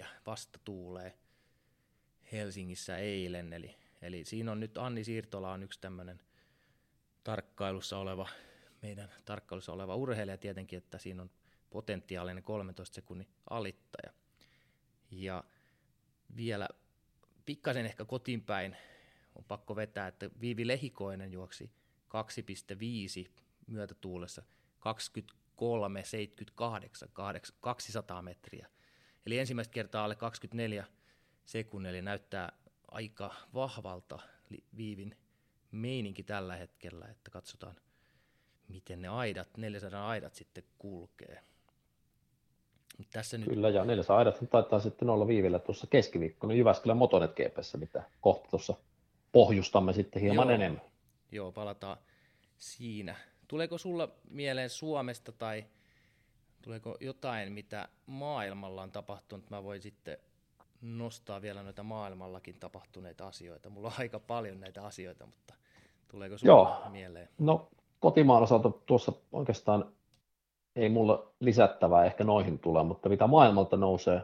[0.00, 1.18] 13.24 vasta tuulee
[2.32, 3.52] Helsingissä eilen.
[3.52, 6.20] Eli, eli siinä on nyt Anni Siirtola on yksi tämmöinen
[7.24, 8.28] tarkkailussa oleva,
[8.82, 11.30] meidän tarkkailussa oleva urheilija tietenkin, että siinä on
[11.70, 14.12] potentiaalinen 13 sekunnin alittaja.
[15.10, 15.44] Ja
[16.36, 16.68] vielä
[17.46, 18.76] pikkasen ehkä kotiin päin
[19.34, 21.70] on pakko vetää, että Viivi Lehikoinen juoksi
[23.24, 23.30] 2,5
[23.66, 24.42] myötätuulessa
[25.56, 27.08] 23, 78,
[27.60, 28.66] 200 metriä.
[29.26, 30.84] Eli ensimmäistä kertaa alle 24
[31.44, 32.52] sekunnia, eli näyttää
[32.88, 34.18] aika vahvalta
[34.76, 35.16] Viivin
[35.70, 37.76] meininki tällä hetkellä, että katsotaan,
[38.68, 41.40] miten ne aidat, 400 aidat sitten kulkee.
[43.12, 43.48] Tässä nyt...
[43.48, 48.50] Kyllä, ja 400 aidat taitaa sitten olla viivillä tuossa keskiviikkona Jyväskylän Motonet GPssä, mitä kohta
[48.50, 48.74] tuossa
[49.32, 50.54] pohjustamme sitten hieman Joo.
[50.54, 50.82] enemmän.
[51.32, 51.96] Joo, palataan
[52.56, 53.16] siinä.
[53.48, 55.64] Tuleeko sulla mieleen Suomesta tai
[56.62, 59.50] tuleeko jotain, mitä maailmalla on tapahtunut?
[59.50, 60.18] Mä voin sitten
[60.80, 63.70] nostaa vielä noita maailmallakin tapahtuneita asioita.
[63.70, 65.54] Mulla on aika paljon näitä asioita, mutta
[66.08, 66.90] tuleeko sulla Joo.
[66.90, 67.28] mieleen?
[67.38, 67.68] No
[68.00, 69.92] kotimaan osalta tuossa oikeastaan
[70.76, 74.22] ei mulla lisättävää ehkä noihin tule, mutta mitä maailmalta nousee,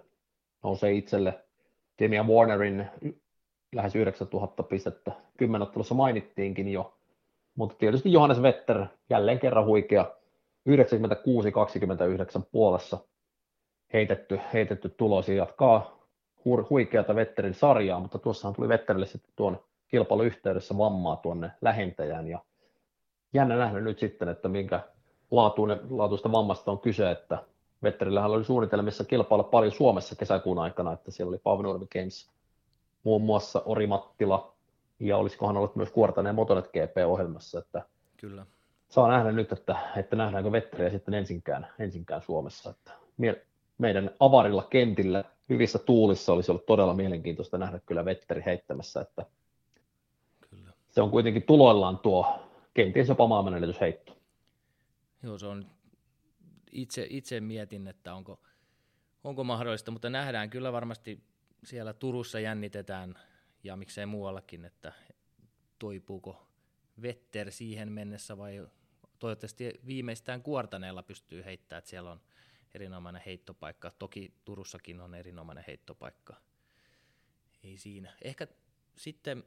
[0.63, 1.45] nousee itselle
[1.99, 2.87] Demian Warnerin
[3.75, 5.13] lähes 9000 pistettä.
[5.37, 6.95] Kymmenottelussa mainittiinkin jo,
[7.55, 10.15] mutta tietysti Johannes Vetter jälleen kerran huikea.
[10.69, 10.73] 96-29
[12.53, 12.99] puolessa
[13.93, 16.03] heitetty, heitetty tulos ja jatkaa
[16.71, 22.29] huikeata Vetterin sarjaa, mutta tuossahan tuli Vetterille sitten tuon kilpailuyhteydessä vammaa tuonne lähentäjään.
[22.29, 22.39] Ja
[23.33, 24.81] jännä nähdä nyt sitten, että minkä
[25.91, 27.39] laatuista vammasta on kyse, että
[27.83, 32.31] Vetterillähän oli suunnitelmissa kilpailla paljon Suomessa kesäkuun aikana, että siellä oli Paavo Games,
[33.05, 34.55] muun muassa Ori Mattila,
[35.03, 37.83] ja olisikohan ollut myös Kuortanen Motonet GP-ohjelmassa, että
[38.17, 38.47] Kyllä.
[38.89, 42.71] saa nähdä nyt, että, että nähdäänkö Vetteriä sitten ensinkään, ensinkään Suomessa.
[42.71, 42.93] Että
[43.79, 49.27] meidän avarilla kentillä hyvissä tuulissa olisi ollut todella mielenkiintoista nähdä kyllä Vetteri heittämässä, että
[50.51, 50.73] kyllä.
[50.91, 52.41] se on kuitenkin tuloillaan tuo
[52.75, 54.17] kenties jopa maailmanennätysheitto.
[55.23, 55.67] Joo, se on,
[56.73, 58.41] itse, itse mietin, että onko,
[59.25, 61.23] onko mahdollista, mutta nähdään kyllä varmasti
[61.65, 63.15] siellä Turussa jännitetään
[63.63, 64.93] ja miksei muuallakin, että
[65.79, 66.47] toipuuko
[67.03, 68.67] Vetter siihen mennessä vai
[69.19, 72.21] toivottavasti viimeistään kuortaneella pystyy heittämään, että siellä on
[72.75, 73.93] erinomainen heittopaikka.
[73.99, 76.37] Toki Turussakin on erinomainen heittopaikka.
[77.65, 78.13] Ei siinä.
[78.23, 78.47] Ehkä
[78.97, 79.45] sitten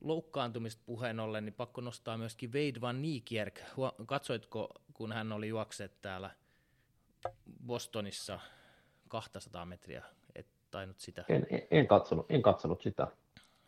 [0.00, 3.60] loukkaantumista puheen ollen, niin pakko nostaa myöskin Wade van Niekerk.
[4.06, 6.30] Katsoitko, kun hän oli juokset täällä
[7.66, 8.40] Bostonissa
[9.08, 11.24] 200 metriä, et tainnut sitä?
[11.28, 13.08] En, en, en, katsonut, en katsonut sitä.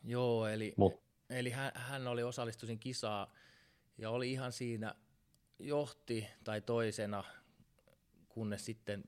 [0.05, 1.03] Joo, eli, Mut.
[1.31, 3.33] eli hän, hän oli osallistuisin kisaa
[3.99, 4.95] ja oli ihan siinä
[5.59, 7.25] johti tai toisena,
[8.29, 9.05] kunnes sitten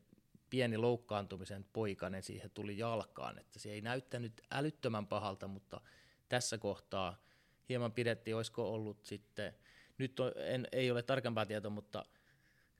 [0.50, 5.80] pieni loukkaantumisen poikainen siihen tuli jalkaan, että se ei näyttänyt älyttömän pahalta, mutta
[6.28, 7.22] tässä kohtaa
[7.68, 9.54] hieman pidettiin, olisiko ollut sitten,
[9.98, 12.04] nyt on, en, ei ole tarkempaa tietoa, mutta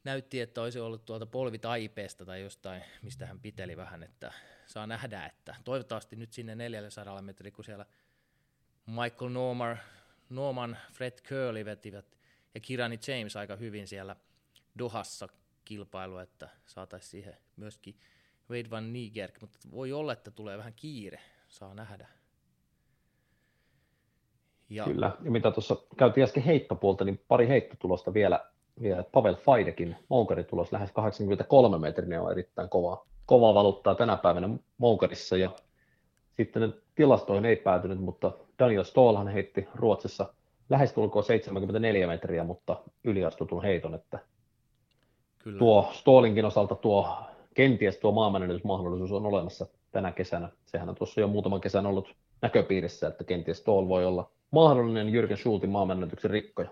[0.04, 4.32] näytti, että olisi ollut tuolta polvitaipeesta tai jostain, mistä hän piteli vähän, että
[4.66, 7.86] saa nähdä, että toivottavasti nyt sinne 400 metriä, kun siellä
[8.86, 9.78] Michael Norman,
[10.30, 12.18] Norman Fred Curley vetivät
[12.54, 14.16] ja Kirani James aika hyvin siellä
[14.78, 15.28] Dohassa
[15.64, 17.94] kilpailu, että saataisiin siihen myöskin
[18.50, 22.08] Wade Van Niekerk, mutta voi olla, että tulee vähän kiire, saa nähdä.
[24.68, 24.84] Ja.
[24.84, 28.50] Kyllä, ja mitä tuossa käytiin äsken heittopuolta, niin pari heittotulosta vielä,
[28.82, 29.04] vielä.
[29.12, 35.50] Pavel Faidekin moukaritulos lähes 83 metriä on erittäin kova, kovaa valuuttaa tänä päivänä moukarissa, ja
[36.30, 40.34] sitten tilastoihin ei päätynyt, mutta Daniel Stolhan heitti Ruotsissa
[40.70, 44.18] lähestulkoon 74 metriä, mutta yliastutun heiton, että
[45.38, 45.58] Kyllä.
[45.58, 47.18] tuo Stolinkin osalta tuo
[47.54, 50.48] kenties tuo maailmanennätysmahdollisuus on olemassa tänä kesänä.
[50.66, 55.36] Sehän on tuossa jo muutaman kesän ollut näköpiirissä, että kenties Stoll voi olla mahdollinen Jürgen
[55.36, 56.70] Schultin maailmanennätyksen rikkoja.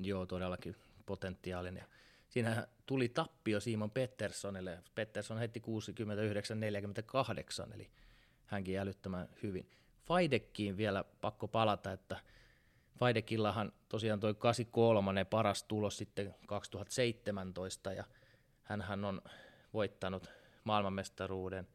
[0.00, 1.84] Joo, todellakin potentiaalinen.
[2.28, 4.78] Siinähän tuli tappio Simon Petterssonille.
[4.94, 5.62] Pettersson heitti
[7.68, 7.88] 69-48, eli
[8.46, 9.66] hänkin älyttömän hyvin.
[10.06, 12.20] Faidekkiin vielä pakko palata, että
[12.98, 18.04] Faidekillahan tosiaan toi 83 paras tulos sitten 2017 ja
[18.62, 19.22] hän on
[19.72, 20.30] voittanut
[20.64, 21.68] maailmanmestaruuden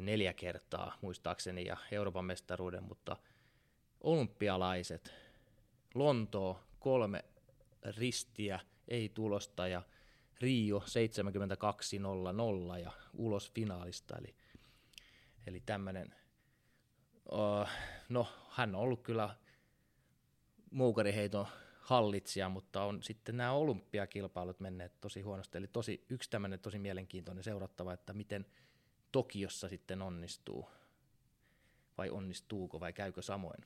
[0.00, 3.16] neljä kertaa muistaakseni ja Euroopan mestaruuden, mutta
[4.00, 5.14] olympialaiset,
[5.94, 7.24] Lontoo kolme
[7.96, 9.82] ristiä, ei tulosta ja
[10.40, 14.34] Rio 72.00 ja ulos finaalista, eli,
[15.46, 16.14] eli tämmöinen,
[18.08, 19.30] no hän on ollut kyllä
[20.70, 21.46] moukariheiton
[21.80, 25.58] hallitsija, mutta on sitten nämä olympiakilpailut menneet tosi huonosti.
[25.58, 28.46] Eli tosi, yksi tämmöinen tosi mielenkiintoinen seurattava, että miten
[29.12, 30.68] Tokiossa sitten onnistuu,
[31.98, 33.64] vai onnistuuko vai käykö samoin.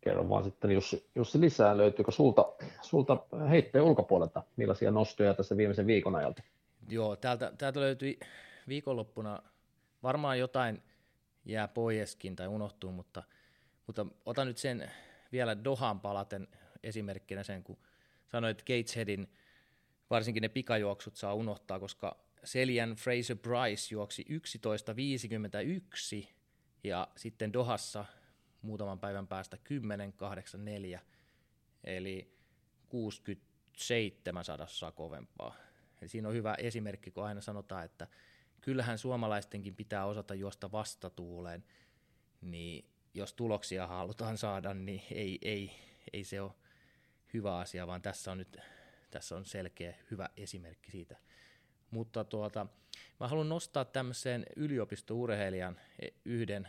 [0.00, 3.18] Kerro vaan sitten Jussi, Jussi lisää, löytyykö sulta, sulta
[3.50, 6.42] heittäjä ulkopuolelta, millaisia nostoja tässä viimeisen viikon ajalta?
[6.88, 8.20] Joo, täältä, täältä löytyi
[8.68, 9.42] viikonloppuna
[10.02, 10.82] varmaan jotain
[11.50, 13.22] jää poiskin tai unohtuu, mutta,
[13.86, 14.90] mutta otan nyt sen
[15.32, 16.48] vielä Dohan palaten
[16.82, 17.78] esimerkkinä sen, kun
[18.28, 19.32] sanoit, että Gatesheadin
[20.10, 24.24] varsinkin ne pikajuoksut saa unohtaa, koska Seljan Fraser Price juoksi
[26.22, 26.28] 11.51
[26.84, 28.04] ja sitten Dohassa
[28.62, 29.56] muutaman päivän päästä
[30.96, 31.00] 10.84,
[31.84, 32.34] eli
[32.88, 35.54] 67 sadassa kovempaa.
[36.00, 38.06] Eli siinä on hyvä esimerkki, kun aina sanotaan, että
[38.60, 41.64] kyllähän suomalaistenkin pitää osata juosta vastatuuleen,
[42.40, 45.72] niin jos tuloksia halutaan saada, niin ei, ei,
[46.12, 46.52] ei se ole
[47.34, 48.60] hyvä asia, vaan tässä on nyt
[49.10, 51.16] tässä on selkeä hyvä esimerkki siitä.
[51.90, 52.66] Mutta tuota,
[53.20, 56.68] mä haluan nostaa tämmöisen yliopistourheilijan e, yhden,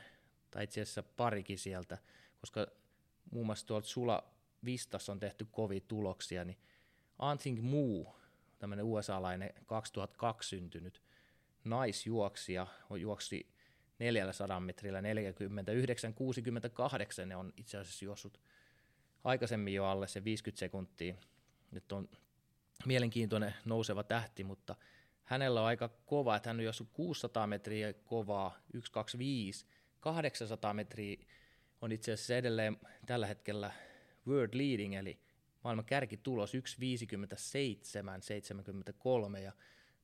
[0.51, 1.97] tai itse asiassa parikin sieltä,
[2.39, 2.67] koska
[3.31, 4.23] muun muassa tuolta Sula
[4.65, 6.57] Vistassa on tehty kovia tuloksia, niin
[7.19, 8.05] Anting Mu,
[8.59, 11.01] tämmöinen USA-lainen 2002 syntynyt
[11.63, 12.67] naisjuoksija,
[12.99, 13.47] juoksi
[13.99, 15.03] 400 metrillä 49-68,
[17.25, 18.41] ne on itse asiassa juossut
[19.23, 21.15] aikaisemmin jo alle se 50 sekuntia.
[21.71, 22.09] Nyt on
[22.85, 24.75] mielenkiintoinen nouseva tähti, mutta
[25.23, 29.65] hänellä on aika kova, että hän on juossut 600 metriä kovaa, 125,
[29.99, 31.17] 800 metriä
[31.81, 33.71] on itse asiassa edelleen tällä hetkellä
[34.27, 35.19] world leading, eli
[35.63, 39.51] maailman kärkitulos 1.57.73 ja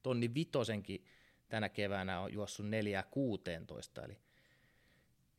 [0.03, 1.05] tonni vitosenkin
[1.49, 4.17] tänä keväänä on juossut 4.16, eli,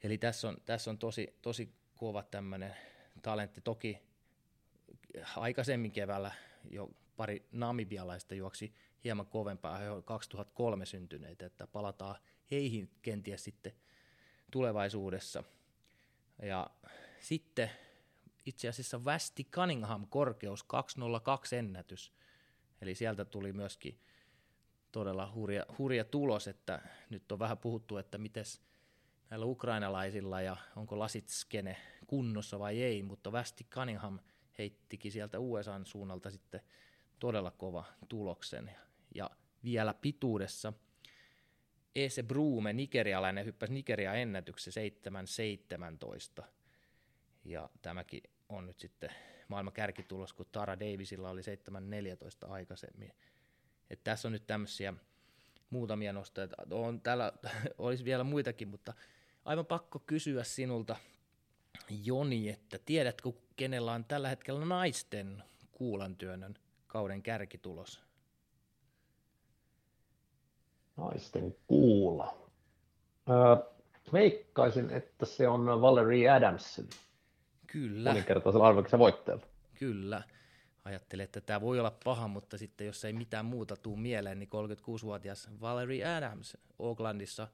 [0.03, 2.77] eli tässä on, tässä on tosi, tosi kova tämmöinen
[3.23, 3.61] talentti.
[3.61, 4.03] Toki
[5.37, 6.33] aikaisemmin keväällä
[6.71, 12.17] jo pari namibialaista juoksi hieman kovempaa, he ovat 2003 syntyneitä, että palataan
[12.51, 13.73] heihin kenties sitten
[14.51, 15.45] tulevaisuudessa.
[16.43, 16.71] Ja
[17.21, 17.71] sitten
[18.47, 22.13] itse asiassa Västi Cunningham korkeus 202 ennätys,
[22.81, 24.01] eli sieltä tuli myöskin
[24.93, 26.81] todella hurja, hurja tulos, että
[27.11, 28.45] nyt on vähän puhuttu, että miten
[29.31, 31.77] näillä ukrainalaisilla ja onko lasitskene
[32.07, 34.19] kunnossa vai ei, mutta Västi Cunningham
[34.59, 36.61] heittikin sieltä USAn suunnalta sitten
[37.19, 38.71] todella kova tuloksen.
[39.15, 39.31] Ja
[39.65, 40.73] vielä pituudessa
[41.97, 44.73] Ese Brume, nigerialainen, hyppäsi Nigeria ennätyksen
[46.41, 46.45] 7.17.
[47.45, 49.11] Ja tämäkin on nyt sitten
[49.49, 53.13] maailman kärkitulos, kun Tara Davisilla oli 7.14 aikaisemmin.
[53.91, 54.95] Et tässä on nyt tämmöisiä
[55.71, 56.49] muutamia nostoja.
[56.71, 57.33] On, täällä
[57.79, 58.95] olisi vielä muitakin, mutta
[59.45, 60.97] aivan pakko kysyä sinulta,
[62.05, 66.55] Joni, että tiedätkö kenellä on tällä hetkellä naisten kuulantyönnön
[66.87, 68.03] kauden kärkitulos?
[70.97, 72.51] Naisten kuula.
[73.31, 73.57] Öö,
[74.13, 76.85] veikkaisin, että se on Valerie Adamson.
[77.67, 78.11] Kyllä.
[78.11, 79.47] Moninkertaisella arvokisen voittajalla.
[79.79, 80.23] Kyllä.
[80.89, 84.49] Ajattelin, että tämä voi olla paha, mutta sitten jos ei mitään muuta tuu mieleen, niin
[84.49, 87.49] 36-vuotias Valerie Adams Oaklandissa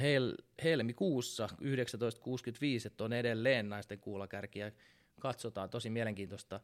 [0.00, 4.72] hel- helmikuussa 1965, että on edelleen naisten kuulakärkiä.
[5.20, 6.60] Katsotaan, tosi mielenkiintoista,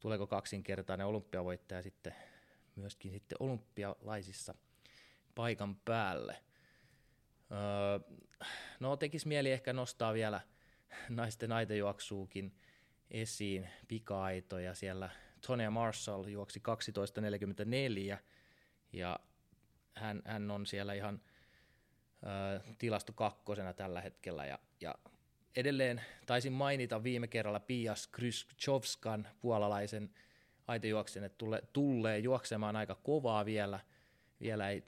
[0.00, 2.14] tuleeko kaksinkertainen olympiavoittaja sitten
[2.76, 4.54] myöskin sitten olympialaisissa
[5.34, 6.36] paikan päälle.
[7.52, 8.16] Öö,
[8.80, 10.40] no tekisi mieli ehkä nostaa vielä
[11.08, 12.52] naisten aitejuoksuukin
[13.10, 14.74] esiin pika-aitoja.
[14.74, 15.10] Siellä
[15.46, 16.62] Tonya Marshall juoksi
[18.12, 18.18] 12.44
[18.92, 19.20] ja
[19.96, 21.20] hän, hän on siellä ihan
[22.22, 24.94] ö, tilasto kakkosena tällä hetkellä ja, ja
[25.56, 30.10] edelleen taisin mainita viime kerralla Pias Kryschovskan puolalaisen
[30.66, 33.80] aitejuoksen, että tulee, tulee juoksemaan aika kovaa vielä,
[34.40, 34.84] vielä ei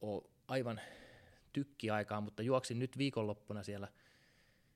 [0.00, 0.80] ole aivan
[1.52, 3.88] tykkiaikaa, mutta juoksin nyt viikonloppuna siellä,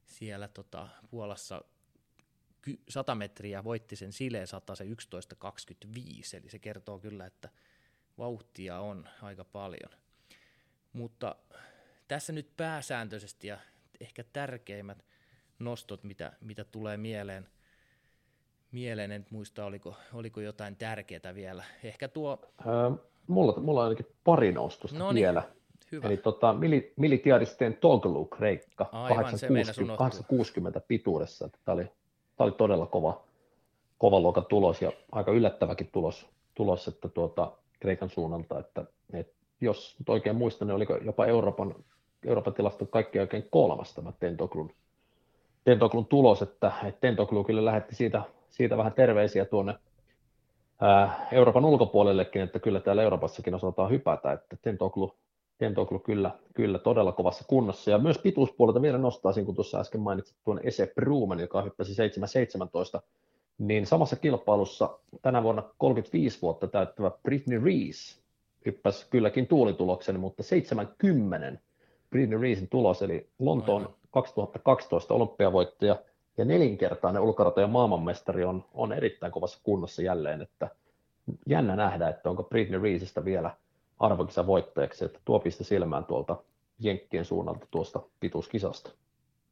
[0.06, 1.64] siellä tota, Puolassa
[2.88, 4.90] 100 metriä, voitti sen Sileen 100 se 11.25,
[6.34, 7.48] eli se kertoo kyllä, että
[8.18, 9.90] vauhtia on aika paljon.
[10.92, 11.36] Mutta
[12.08, 13.58] tässä nyt pääsääntöisesti ja
[14.00, 15.04] ehkä tärkeimmät
[15.58, 17.48] nostot, mitä, mitä tulee mieleen,
[18.72, 21.64] mieleen, en muista oliko, oliko jotain tärkeää vielä.
[21.82, 22.38] Ehkä tuo...
[22.66, 22.90] Öö,
[23.26, 25.42] mulla, mulla on ainakin pari nostosta Noniin, vielä.
[25.92, 26.06] Hyvä.
[26.06, 26.54] Eli tota,
[26.96, 30.06] militiadisten Toglu Kreikka, Aivan, se meinasi 860, unohtua.
[30.06, 31.50] 860 pituudessa.
[31.64, 31.90] Tämä oli,
[32.38, 33.20] tämä oli todella kova,
[33.98, 39.96] kova luokan tulos ja aika yllättäväkin tulos, tulos että tuota, Kreikan suunnalta, että, että jos
[39.98, 41.74] nyt oikein muistan, niin oliko jopa Euroopan,
[42.26, 44.72] Euroopan tilasto kaikki oikein kolmas tämä Tentoglun,
[45.64, 49.74] Tentoglun tulos, että, että Tentoglu kyllä lähetti siitä, siitä vähän terveisiä tuonne
[50.80, 54.56] ää, Euroopan ulkopuolellekin, että kyllä täällä Euroopassakin osataan hypätä, että
[55.58, 57.90] Tentoglu, Tentoglu kyllä, kyllä todella kovassa kunnossa.
[57.90, 61.92] Ja myös pituuspuolelta vielä nostaisin, kun tuossa äsken mainitsit tuon Ese Bruman, joka hyppäsi
[62.96, 63.02] 7.17,
[63.58, 68.20] niin samassa kilpailussa tänä vuonna 35 vuotta täyttävä Britney Rees
[68.66, 71.60] hyppäsi kylläkin tuulituloksen, mutta 70
[72.10, 73.98] Britney Reesin tulos, eli Lontoon Aivan.
[74.10, 75.96] 2012 olympiavoittaja
[76.36, 80.68] ja nelinkertainen ulkoratojen maailmanmestari on, on erittäin kovassa kunnossa jälleen, että
[81.46, 83.50] jännä nähdä, että onko Britney Reesistä vielä
[83.98, 86.42] arvokisa voittajaksi, että tuo piste silmään tuolta
[86.78, 88.90] Jenkkien suunnalta tuosta pituuskisasta.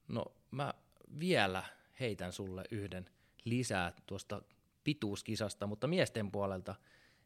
[0.09, 0.75] No mä
[1.19, 1.63] vielä
[2.01, 3.11] heitän sulle yhden
[3.45, 4.43] lisää tuosta
[4.85, 6.75] pituuskisasta, mutta miesten puolelta.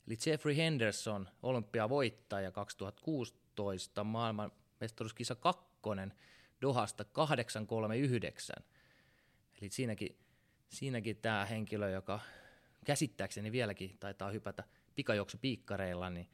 [0.06, 6.12] Eli Jeffrey Henderson, olympiavoittaja 2016, maailmanmestaruuskisa kakkonen
[6.62, 8.56] Dohasta 839.
[9.60, 10.16] Eli siinäkin,
[10.68, 12.20] siinäkin tämä henkilö, joka
[12.84, 14.64] käsittääkseni vieläkin taitaa hypätä
[14.94, 16.28] pikajuoksupiikkareilla, niin,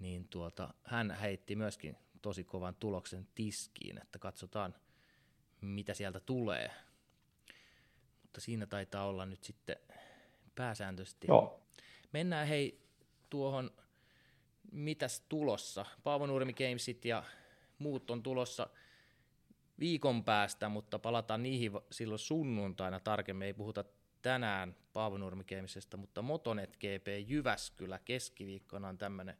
[0.00, 4.74] niin tuota, hän heitti myöskin tosi kovan tuloksen tiskiin, että katsotaan
[5.60, 6.70] mitä sieltä tulee.
[8.22, 9.76] Mutta siinä taitaa olla nyt sitten
[10.54, 11.26] pääsääntöisesti.
[11.26, 11.60] Joo,
[12.12, 12.80] Mennään hei
[13.30, 13.70] tuohon,
[14.72, 15.86] mitäs tulossa.
[16.02, 17.24] Paavo Nurmi Gamesit ja
[17.78, 18.70] muut on tulossa
[19.78, 23.46] viikon päästä, mutta palataan niihin silloin sunnuntaina tarkemmin.
[23.46, 23.84] Ei puhuta
[24.22, 29.36] tänään Paavo Nurmi Gamesista, mutta Motonet GP Jyväskylä keskiviikkona on tämmöinen,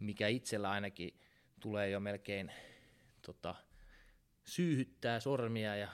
[0.00, 1.14] mikä itsellä ainakin
[1.60, 2.52] tulee jo melkein
[3.26, 3.54] tota,
[4.44, 5.88] syyhyttää sormia ja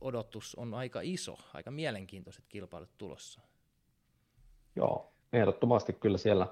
[0.00, 3.40] odotus on aika iso, aika mielenkiintoiset kilpailut tulossa.
[4.76, 6.46] Joo, ehdottomasti kyllä siellä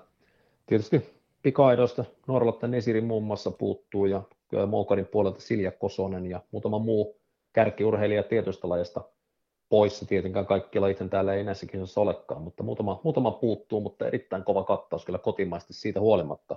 [0.66, 4.22] tietysti pikaidoista Norlotten Nesiri muun muassa puuttuu ja
[4.66, 7.20] Moukarin puolelta Silja Kosonen ja muutama muu
[7.52, 9.04] kärkiurheilija tietystä lajista
[9.68, 10.06] poissa.
[10.06, 14.64] Tietenkään kaikki lajit täällä ei näissä kisoissa olekaan, mutta muutama, muutama puuttuu, mutta erittäin kova
[14.64, 16.56] kattaus kyllä kotimaisesti siitä huolimatta.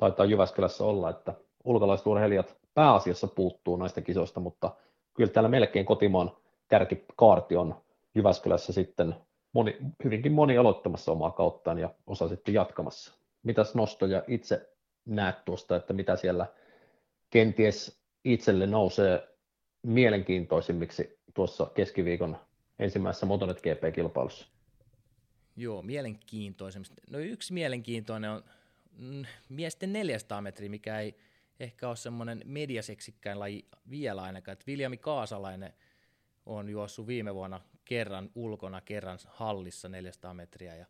[0.00, 1.34] Taitaa Jyväskylässä olla, että
[1.64, 4.70] ulkolaiset urheilijat pääasiassa puuttuu näistä kisoista, mutta
[5.14, 6.30] kyllä täällä melkein kotimaan
[6.68, 7.74] kärkikaarti on
[8.14, 9.14] Jyväskylässä sitten
[9.52, 13.14] moni, hyvinkin moni aloittamassa omaa kauttaan ja osa sitten jatkamassa.
[13.42, 14.72] Mitäs nostoja itse
[15.04, 16.46] näet tuosta, että mitä siellä
[17.30, 19.28] kenties itselle nousee
[19.82, 22.36] mielenkiintoisimmiksi tuossa keskiviikon
[22.78, 24.46] ensimmäisessä Motonet GP-kilpailussa?
[25.56, 26.94] Joo, mielenkiintoisemmista.
[27.10, 28.42] No yksi mielenkiintoinen on
[29.00, 31.16] mm, miesten 400 metriä, mikä ei
[31.60, 34.52] ehkä ole semmoinen mediaseksikkäin laji vielä ainakaan.
[34.52, 35.74] Et Viljami Kaasalainen
[36.46, 40.86] on juossut viime vuonna kerran ulkona, kerran hallissa 400 metriä ja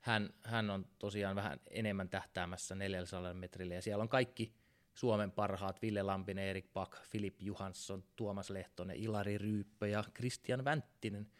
[0.00, 4.54] hän, hän on tosiaan vähän enemmän tähtäämässä 400 metrille ja siellä on kaikki
[4.94, 11.30] Suomen parhaat Ville Lampinen, Erik Pak, Filip Johansson, Tuomas Lehtonen, Ilari Ryyppö ja Kristian Vänttinen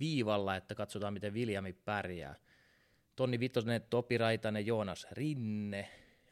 [0.00, 2.34] viivalla, että katsotaan miten Viljami pärjää.
[3.16, 5.88] Tonni Vitonen, Topi Raitanen, Joonas Rinne,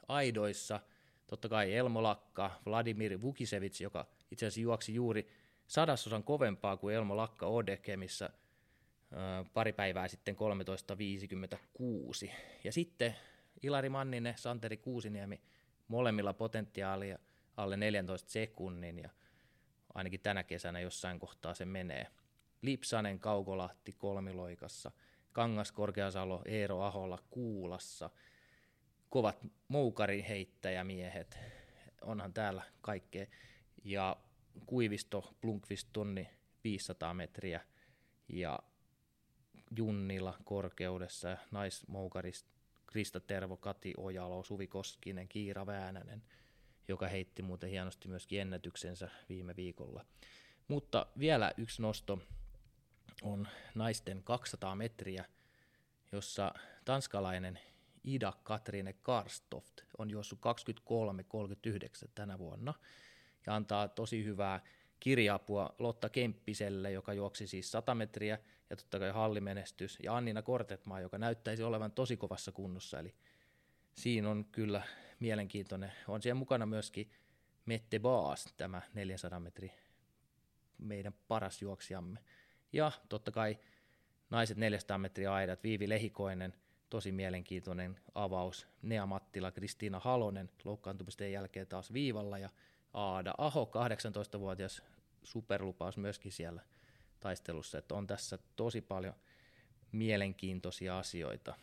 [0.08, 0.80] aidoissa,
[1.26, 5.28] totta kai Elmo Lakka, Vladimir Vukisevits, joka itse asiassa juoksi juuri
[5.66, 8.30] sadasosan kovempaa kuin Elmo Lakka Odeke, missä
[9.54, 12.30] pari päivää sitten 13.56.
[12.64, 13.16] Ja sitten
[13.62, 15.40] Ilari Manninen, Santeri Kuusiniemi,
[15.88, 17.18] molemmilla potentiaalia
[17.56, 19.10] alle 14 sekunnin ja
[19.94, 22.06] ainakin tänä kesänä jossain kohtaa se menee.
[22.62, 24.90] Lipsanen Kaukolahti kolmiloikassa,
[25.34, 28.10] Kangas Korkeasalo, Eero Aholla Kuulassa,
[29.10, 31.38] kovat moukariheittäjämiehet,
[32.02, 33.26] onhan täällä kaikkea.
[33.84, 34.16] Ja
[34.66, 36.28] Kuivisto, Blunkvist tonni
[36.64, 37.60] 500 metriä
[38.28, 38.58] ja
[39.76, 41.38] Junnila korkeudessa ja
[42.86, 46.22] Krista Tervo, Kati Ojalo, Suvi Koskinen, Kiira Väänänen,
[46.88, 50.04] joka heitti muuten hienosti myöskin ennätyksensä viime viikolla.
[50.68, 52.18] Mutta vielä yksi nosto
[53.24, 55.24] on naisten 200 metriä,
[56.12, 56.54] jossa
[56.84, 57.60] tanskalainen
[58.04, 60.38] Ida Katrine Karstoft on juossut
[62.06, 62.74] 23-39 tänä vuonna
[63.46, 64.60] ja antaa tosi hyvää
[65.00, 68.38] kirjaapua Lotta Kemppiselle, joka juoksi siis 100 metriä
[68.70, 73.14] ja totta kai hallimenestys ja Annina Kortetmaa, joka näyttäisi olevan tosi kovassa kunnossa, eli
[73.94, 74.82] siinä on kyllä
[75.20, 75.92] mielenkiintoinen.
[76.08, 77.10] On siellä mukana myöskin
[77.66, 79.72] Mette Baas, tämä 400 metri
[80.78, 82.20] meidän paras juoksijamme.
[82.74, 83.58] Ja totta kai
[84.30, 86.54] naiset 400 metriä aidat, Viivi Lehikoinen,
[86.90, 92.50] tosi mielenkiintoinen avaus, Nea Mattila, Kristiina Halonen loukkaantumisten jälkeen taas viivalla ja
[92.92, 93.70] Aada Aho,
[94.36, 94.82] 18-vuotias
[95.22, 96.62] superlupaus myöskin siellä
[97.20, 99.14] taistelussa, että on tässä tosi paljon
[99.92, 101.54] mielenkiintoisia asioita.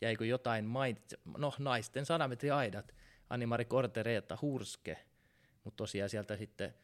[0.00, 1.18] Jäikö jotain mainitse?
[1.38, 2.94] No, naisten 100 metri aidat,
[3.30, 4.98] Animari Korte, Reetta Hurske,
[5.64, 6.74] mutta tosiaan sieltä sitten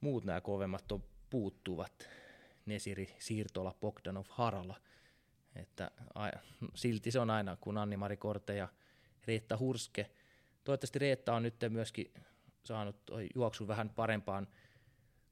[0.00, 2.08] muut nämä kovemmat on, puuttuvat.
[2.66, 4.76] Nesiri, Siirtola, Bogdanov, Harala.
[5.56, 5.90] Että
[6.74, 8.68] silti se on aina, kun Anni-Mari Korte ja
[9.26, 10.10] Reetta Hurske.
[10.64, 12.12] Toivottavasti Reetta on nyt myöskin
[12.64, 12.96] saanut
[13.34, 14.46] juoksun vähän parempaan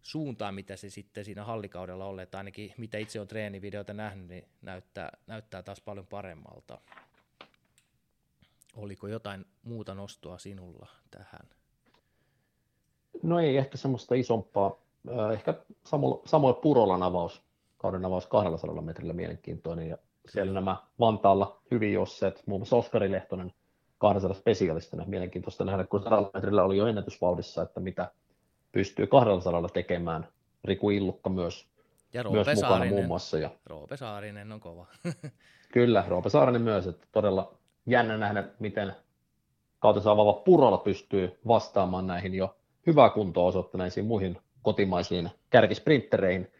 [0.02, 4.48] suuntaan, mitä se sitten siinä hallikaudella oli, että ainakin mitä itse on treenivideoita nähnyt, niin
[4.62, 6.80] näyttää, näyttää taas paljon paremmalta.
[8.76, 11.48] Oliko jotain muuta nostoa sinulla tähän?
[13.22, 14.83] No ei ehkä semmoista isompaa.
[15.32, 15.54] Ehkä
[16.26, 17.42] Samuel Purolan avaus,
[17.78, 19.88] kauden avaus 200 metrillä mielenkiintoinen.
[19.88, 19.98] Ja
[20.28, 23.52] siellä nämä Vantaalla hyvin josseet, muun muassa Oskari Lehtonen
[23.98, 25.04] 200 spesialistina.
[25.06, 28.10] Mielenkiintoista nähdä, kun 100 metrillä oli jo ennätysvauhdissa, että mitä,
[28.72, 30.28] pystyy 200 tekemään.
[30.64, 31.68] Riku Illukka myös,
[32.12, 32.94] ja Roope myös mukana Saarinen.
[32.94, 33.38] muun muassa.
[33.38, 33.50] Ja...
[33.66, 34.86] Roope Saarinen on kova.
[35.74, 36.86] Kyllä, Roope Saarinen myös.
[36.86, 37.54] Että todella
[37.86, 38.92] jännä nähdä, miten
[39.78, 46.52] kautensa avaava Purola pystyy vastaamaan näihin jo hyvää kuntoa osoittaneisiin muihin kotimaisiin kärkisprintereihin.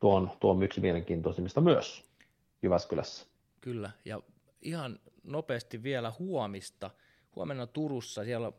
[0.00, 2.04] Tuo on, tuo on yksi mielenkiintoisimmista myös
[2.62, 3.26] Jyväskylässä.
[3.60, 4.20] Kyllä, ja
[4.62, 6.90] ihan nopeasti vielä huomista.
[7.36, 8.52] Huomenna Turussa siellä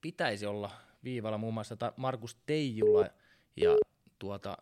[0.00, 0.70] pitäisi olla
[1.04, 3.08] viivalla muun muassa Markus Teijula
[3.56, 3.76] ja
[4.18, 4.58] tuota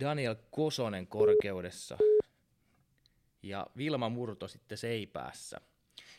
[0.00, 1.98] Daniel Kosonen korkeudessa
[3.42, 5.60] ja Vilma Murto sitten seipäässä.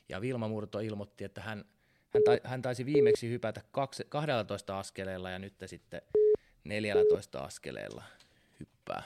[0.10, 1.66] Ja Vilma Murto ilmoitti, että hän,
[2.10, 6.02] hän, ta, hän taisi viimeksi hypätä 12 askeleella ja nyt sitten
[6.68, 8.03] 14 askeleella
[8.59, 9.03] hyppää.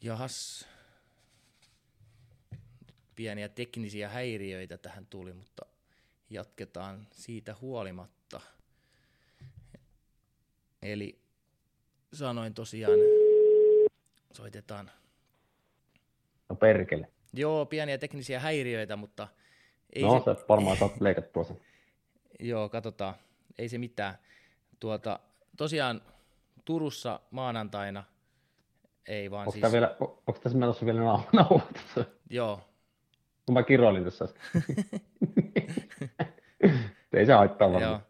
[0.00, 0.68] Jahas.
[3.16, 5.66] Pieniä teknisiä häiriöitä tähän tuli, mutta
[6.30, 8.40] jatketaan siitä huolimatta.
[10.82, 11.18] Eli
[12.12, 12.98] sanoin tosiaan,
[14.32, 14.90] soitetaan.
[16.48, 17.08] No perkele.
[17.32, 19.28] Joo, pieniä teknisiä häiriöitä, mutta...
[19.92, 21.60] Ei no, se, se varmaan saat leikattua sen.
[22.40, 23.14] Joo, katsotaan.
[23.58, 24.14] Ei se mitään.
[24.80, 25.20] Tuota,
[25.56, 26.02] tosiaan
[26.64, 28.04] Turussa maanantaina
[29.08, 29.72] ei vaan onko siis...
[29.72, 31.00] Vielä, onko tässä menossa vielä
[31.32, 32.06] nauhoitus?
[32.30, 32.60] Joo.
[33.46, 34.28] Kun mä kiroilin tässä.
[37.12, 38.00] Ei se haittaa varmaan.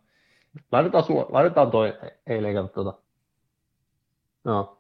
[0.72, 2.98] Laitetaan, su- laitetaan toi, ei leikata tuota.
[4.44, 4.78] No.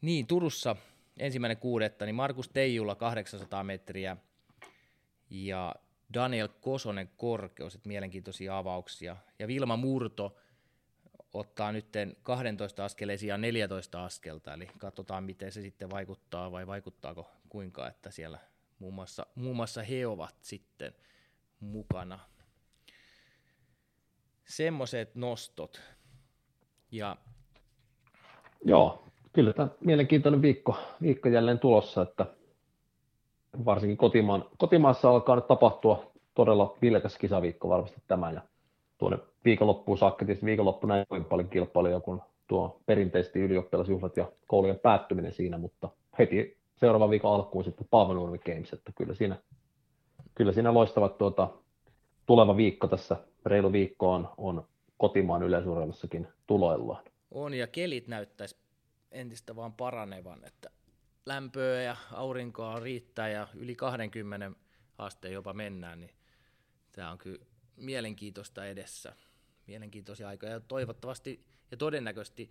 [0.00, 0.76] Niin, Turussa
[1.18, 4.16] ensimmäinen kuudetta, niin Markus Teijula 800 metriä
[5.30, 5.74] ja
[6.14, 9.16] Daniel Kosonen korkeus, että mielenkiintoisia avauksia.
[9.38, 10.36] Ja Vilma Murto
[11.34, 11.86] ottaa nyt
[12.22, 18.10] 12 askeleen sijaan 14 askelta, eli katsotaan miten se sitten vaikuttaa vai vaikuttaako kuinka, että
[18.10, 18.38] siellä
[18.78, 20.94] muun muassa, muun muassa he ovat sitten
[21.60, 22.18] mukana
[24.44, 25.80] semmoiset nostot.
[26.90, 27.16] Ja...
[28.64, 32.26] Joo, kyllä tämä mielenkiintoinen viikko, viikko jälleen tulossa, että
[33.64, 38.40] varsinkin kotimaan, kotimaassa alkaa nyt tapahtua todella vilkas kisaviikko varmasti tämä ja
[38.98, 44.78] tuonne viikonloppuun saakka, tietysti viikonloppuna ei ole paljon kilpailuja kuin tuo perinteisesti ylioppilasjuhlat ja koulujen
[44.78, 45.88] päättyminen siinä, mutta
[46.18, 49.36] heti seuraavan viikon alkuun sitten Paavenurmi Games, että kyllä siinä,
[50.34, 51.48] kyllä siinä loistavat tuota,
[52.26, 57.04] tuleva viikko tässä, reilu viikko on, on kotimaan yleisurheilussakin tuloillaan.
[57.30, 58.56] On ja kelit näyttäisi
[59.12, 60.70] entistä vaan paranevan, että
[61.30, 64.52] lämpöä ja aurinkoa riittää ja yli 20
[64.98, 66.10] asteen jopa mennään, niin
[66.92, 67.44] tämä on kyllä
[67.76, 69.12] mielenkiintoista edessä.
[69.66, 72.50] Mielenkiintoisia aikoja ja toivottavasti ja todennäköisesti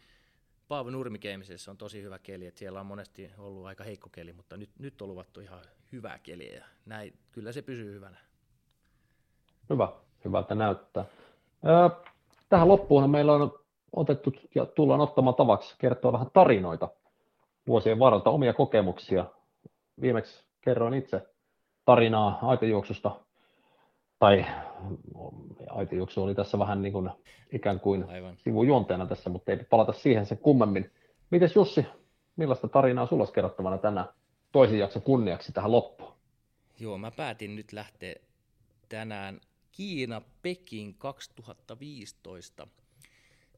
[0.68, 4.58] Paavo Nurmikeimisessä on tosi hyvä keli, että siellä on monesti ollut aika heikko keli, mutta
[4.58, 5.62] nyt, nyt on luvattu ihan
[5.92, 8.18] hyvää keliä ja näin, kyllä se pysyy hyvänä.
[9.70, 9.92] Hyvä,
[10.26, 11.06] hyvältä näyttää.
[12.50, 13.60] Tähän loppuun meillä on
[13.94, 16.90] otettu ja tullaan ottamaan tavaksi kertoa vähän tarinoita
[17.70, 19.26] vuosien varrelta, omia kokemuksia.
[20.02, 21.22] Viimeksi kerroin itse
[21.86, 23.20] tarinaa aitojuoksusta,
[24.20, 24.46] tai
[25.70, 27.10] aitojuoksu oli tässä vähän niin kuin
[27.52, 28.38] ikään kuin Aivan.
[28.38, 30.92] sivujuonteena tässä, mutta ei palata siihen sen kummemmin.
[31.32, 31.86] Mites Jussi,
[32.36, 34.08] millaista tarinaa sulla olisi kerrottavana tänään
[34.52, 36.14] toisen jakson kunniaksi tähän loppuun?
[36.80, 38.16] Joo, mä päätin nyt lähteä
[38.90, 39.42] tänään
[39.72, 42.68] Kiina Peking 2015.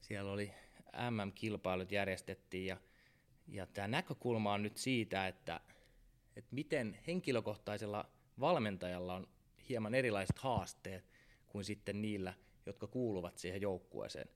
[0.00, 0.52] Siellä oli
[1.10, 2.76] MM-kilpailut järjestettiin ja,
[3.48, 5.60] ja tämä näkökulma on nyt siitä, että,
[6.36, 8.04] että miten henkilökohtaisella
[8.40, 9.28] valmentajalla on
[9.68, 11.10] hieman erilaiset haasteet
[11.46, 12.34] kuin sitten niillä,
[12.66, 14.28] jotka kuuluvat siihen joukkueeseen.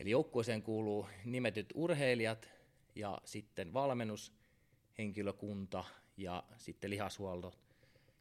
[0.00, 2.48] Eli joukkueeseen kuuluu nimetyt urheilijat
[2.94, 5.84] ja sitten valmennushenkilökunta
[6.16, 7.54] ja sitten lihashuolto,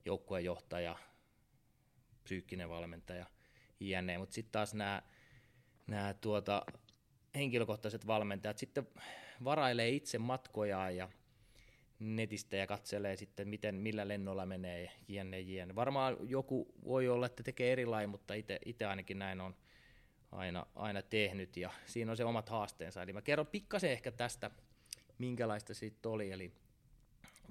[0.06, 0.96] joukkuejohtaja,
[2.24, 3.26] psyykkinen valmentaja,
[3.80, 4.18] jne.
[4.18, 5.02] Mutta sitten taas nämä,
[5.88, 6.66] nämä tuota,
[7.36, 8.88] henkilökohtaiset valmentajat sitten
[9.44, 11.10] varailee itse matkojaan ja
[12.00, 15.76] netistä ja katselee sitten, miten, millä lennolla menee, jne, jne.
[15.76, 18.34] Varmaan joku voi olla, että tekee erilainen, mutta
[18.66, 19.56] itse ainakin näin on
[20.32, 23.04] aina, aina tehnyt ja siinä on se omat haasteensa.
[23.04, 24.52] Eli mä kerron pikkasen ehkä tästä,
[25.18, 26.32] minkälaista siitä oli.
[26.32, 26.52] Eli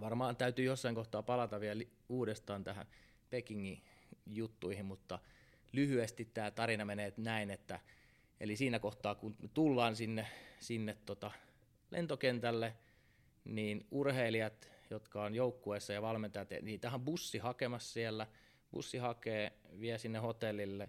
[0.01, 2.87] varmaan täytyy jossain kohtaa palata vielä uudestaan tähän
[3.31, 3.83] Pekingin
[4.27, 5.19] juttuihin, mutta
[5.73, 7.81] lyhyesti tämä tarina menee näin, että
[8.41, 10.27] eli siinä kohtaa kun tullaan sinne,
[10.61, 11.31] sinne tota
[11.91, 12.77] lentokentälle,
[13.45, 18.27] niin urheilijat, jotka on joukkueessa ja valmentajat, niin tähän bussi hakemassa siellä,
[18.71, 20.89] bussi hakee, vie sinne hotellille,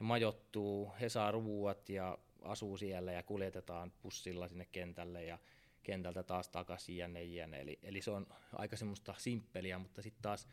[0.00, 5.38] he majottuu, he saa ruuat ja asuu siellä ja kuljetetaan bussilla sinne kentälle ja
[5.82, 7.60] kentältä taas takaisin jne, jne.
[7.60, 10.48] Eli, eli se on aika semmoista simppeliä, mutta sitten taas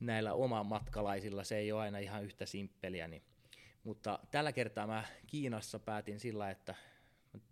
[0.00, 0.30] näillä
[0.64, 3.08] matkalaisilla se ei ole aina ihan yhtä simppeliä.
[3.08, 3.22] Niin.
[3.84, 6.74] Mutta tällä kertaa mä Kiinassa päätin sillä, että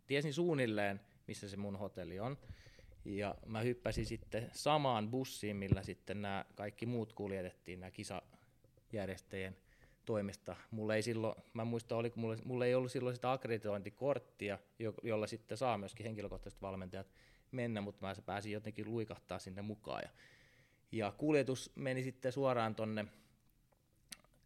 [0.07, 2.39] tiesin suunnilleen, missä se mun hotelli on.
[3.05, 9.57] Ja mä hyppäsin sitten samaan bussiin, millä sitten nämä kaikki muut kuljetettiin, nämä kisajärjestäjien
[10.05, 10.57] toimesta.
[10.71, 15.27] Mulla ei silloin, mä muistan, oliko mulla, mulla ei ollut silloin sitä akkreditointikorttia, jo, jolla
[15.27, 17.07] sitten saa myöskin henkilökohtaiset valmentajat
[17.51, 20.03] mennä, mutta mä pääsin jotenkin luikahtaa sinne mukaan.
[20.03, 20.11] Ja,
[20.93, 23.05] ja kuljetus meni sitten suoraan tonne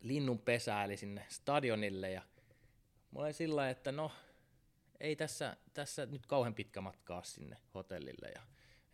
[0.01, 2.23] linnun pesään, eli sinne stadionille, ja
[3.11, 4.11] mulla oli sillä että no,
[5.01, 8.29] ei tässä, tässä nyt kauhean pitkä matkaa sinne hotellille.
[8.35, 8.43] Ja,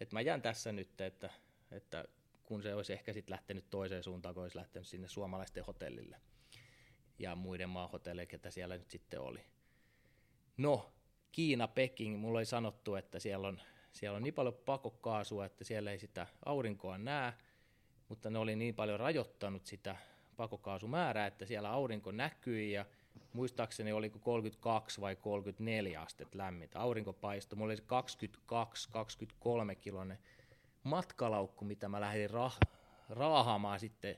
[0.00, 1.30] että mä jään tässä nyt, että,
[1.70, 2.05] että
[2.42, 6.20] kun se olisi ehkä sitten lähtenyt toiseen suuntaan, kun olisi lähtenyt sinne suomalaisten hotellille
[7.18, 9.40] ja muiden maahotelleille, ketä siellä nyt sitten oli.
[10.57, 10.92] No,
[11.32, 13.61] Kiina, Peking, mulla oli sanottu, että siellä on,
[13.92, 17.32] siellä on niin paljon pakokaasua, että siellä ei sitä aurinkoa näe,
[18.09, 19.96] mutta ne oli niin paljon rajoittanut sitä
[20.36, 22.86] pakokaasumäärää, että siellä aurinko näkyi ja
[23.32, 26.80] muistaakseni oli 32 vai 34 astetta lämmintä.
[26.80, 27.58] Aurinko paistoi.
[27.58, 28.12] Mulla oli
[29.72, 30.18] 22-23 kilonen
[30.82, 32.68] matkalaukku, mitä mä lähdin rah-
[33.08, 34.16] raahaamaan sitten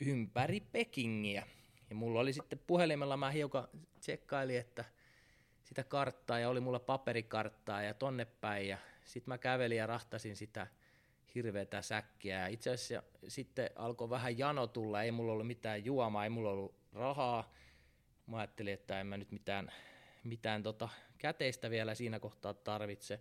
[0.00, 1.46] ympäri Pekingiä.
[1.90, 3.68] Ja mulla oli sitten puhelimella, mä hiukan
[4.00, 4.84] tsekkailin, että
[5.64, 10.36] sitä karttaa ja oli mulla paperikarttaa ja tonne päin ja sitten mä kävelin ja rahtasin
[10.36, 10.66] sitä
[11.34, 16.24] hirveätä säkkiä ja itse asiassa sitten alkoi vähän jano tulla, ei mulla ollut mitään juomaa,
[16.24, 17.50] ei mulla ollut rahaa,
[18.26, 19.72] mä ajattelin, että en mä nyt mitään,
[20.24, 23.20] mitään tota käteistä vielä siinä kohtaa tarvitse.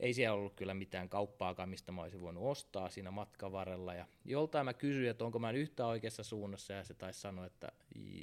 [0.00, 3.94] Ei siellä ollut kyllä mitään kauppaakaan, mistä mä olisin voinut ostaa siinä matkan varrella.
[3.94, 7.72] Ja joltain mä kysyin, että onko mä yhtä oikeassa suunnassa, ja se taisi sanoa, että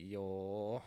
[0.07, 0.81] joo.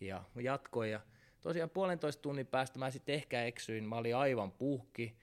[0.00, 1.00] Ja jatkoin, ja
[1.40, 5.16] tosiaan puolentoista tunnin päästä mä sitten ehkä eksyin, mä olin aivan puhki,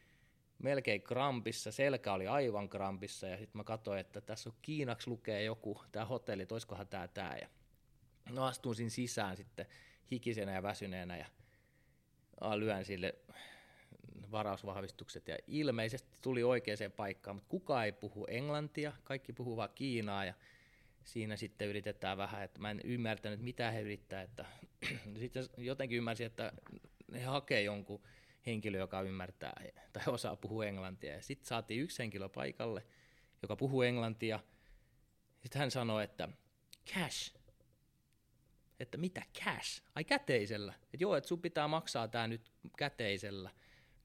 [0.60, 5.44] melkein krampissa, selkä oli aivan krampissa, ja sitten mä katsoin, että tässä on Kiinaksi lukee
[5.44, 7.38] joku, tämä hotelli, että olisikohan tämä tämä,
[8.30, 9.66] no astuin siinä sisään sitten
[10.12, 11.26] hikisenä ja väsyneenä ja
[12.56, 13.14] lyön sille
[14.32, 20.26] varausvahvistukset ja ilmeisesti tuli oikeaan paikkaan, mutta kukaan ei puhu englantia, kaikki puhuu vaan Kiinaa
[20.26, 20.34] ja
[21.04, 24.46] siinä sitten yritetään vähän, että mä en ymmärtänyt, mitä he yrittää, että
[25.20, 26.54] sitten jotenkin ymmärsin, että
[27.14, 28.04] he hakee jonkun
[28.46, 29.62] henkilö, joka ymmärtää
[29.94, 31.14] tai osaa puhua englantia.
[31.14, 32.86] Ja sitten saatiin yksi henkilö paikalle,
[33.42, 34.40] joka puhuu englantia.
[35.42, 36.30] Sitten hän sanoi, että
[36.94, 37.36] cash.
[38.80, 39.84] Että mitä cash?
[39.96, 40.74] Ai käteisellä.
[40.84, 43.50] Että joo, että sun pitää maksaa tämä nyt käteisellä.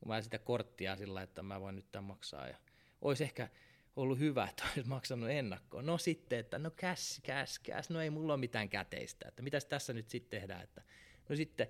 [0.01, 2.49] Kun mä sitä korttia sillä, että mä voin nyt tämän maksaa.
[2.49, 2.57] Ja
[3.01, 3.49] olisi ehkä
[3.97, 5.87] ollut hyvä, että olisi maksanut ennakkoon.
[5.87, 7.91] No sitten, että no cash, cash, cash.
[7.91, 9.29] No ei mulla ole mitään käteistä.
[9.29, 10.62] Että mitäs tässä nyt sitten tehdään?
[10.62, 10.83] Että,
[11.29, 11.66] no sitten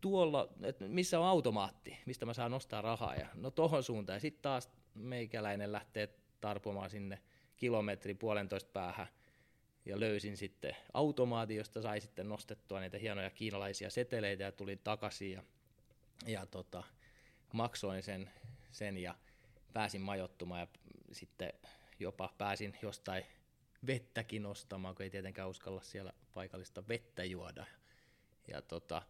[0.00, 4.20] tuolla, että missä on automaatti, mistä mä saan nostaa rahaa, ja no tohon suuntaan, ja
[4.20, 6.08] sitten taas meikäläinen lähtee
[6.40, 7.22] tarpomaan sinne
[7.56, 9.06] kilometri puolentoista päähän,
[9.86, 15.32] ja löysin sitten automaatin, josta sai sitten nostettua niitä hienoja kiinalaisia seteleitä, ja tulin takaisin,
[15.32, 15.42] ja,
[16.26, 16.82] ja tota,
[17.52, 18.30] maksoin sen,
[18.70, 19.14] sen, ja
[19.72, 20.66] pääsin majoittumaan, ja
[21.12, 21.52] sitten
[21.98, 23.24] jopa pääsin jostain
[23.86, 27.66] vettäkin ostamaan, kun ei tietenkään uskalla siellä paikallista vettä juoda.
[28.48, 29.02] Ja tota,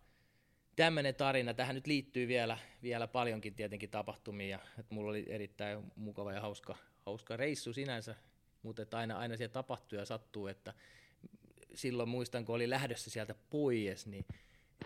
[0.76, 1.54] tämmöinen tarina.
[1.54, 4.58] Tähän nyt liittyy vielä, vielä paljonkin tietenkin tapahtumia.
[4.78, 8.14] että mulla oli erittäin mukava ja hauska, hauska reissu sinänsä,
[8.66, 10.74] mutta aina, aina siellä tapahtuu ja sattuu, että
[11.74, 14.24] silloin muistan, kun oli lähdössä sieltä pois, niin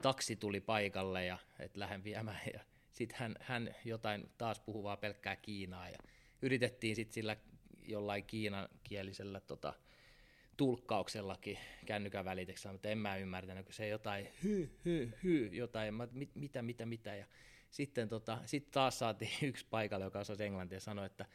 [0.02, 2.60] taksi tuli paikalle ja että lähden viemään ja
[2.92, 5.98] sitten hän, hän jotain taas puhuvaa pelkkää Kiinaa ja
[6.42, 7.36] yritettiin sitten sillä
[7.82, 9.74] jollain kiinankielisellä tota,
[10.56, 16.08] tulkkauksellakin kännykän väliteksi, mutta en mä ymmärtänyt, kun se jotain hy, hy, hy, jotain, mä,
[16.12, 17.26] mit, mitä, mitä, mitä, ja
[17.70, 21.26] sitten tota, sit taas saatiin yksi paikalle, joka osasi englantia ja sanoi, että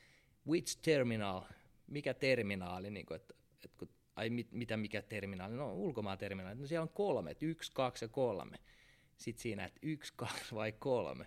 [0.48, 1.42] which terminal,
[1.88, 3.34] mikä terminaali, niin kuin, että,
[3.64, 7.46] että kun, ai mit, mitä mikä terminaali, no ulkomaan terminaali, no siellä on kolme, että
[7.46, 8.58] yksi, kaksi ja kolme.
[9.18, 11.26] Sitten siinä, että yksi, kaksi vai kolme.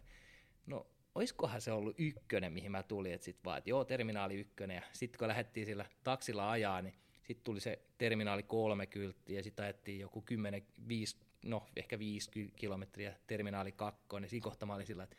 [0.66, 4.74] No oiskohan se ollut ykkönen, mihin mä tulin, että sitten vaan, että joo, terminaali ykkönen,
[4.74, 9.42] ja sitten kun lähdettiin sillä taksilla ajaa, niin sitten tuli se terminaali kolme kyltti ja
[9.42, 14.26] sitten ajettiin joku 10, 5, no ehkä 5 kilometriä terminaali kakkonen.
[14.26, 15.16] Ja siinä kohtaa mä olin sillä, että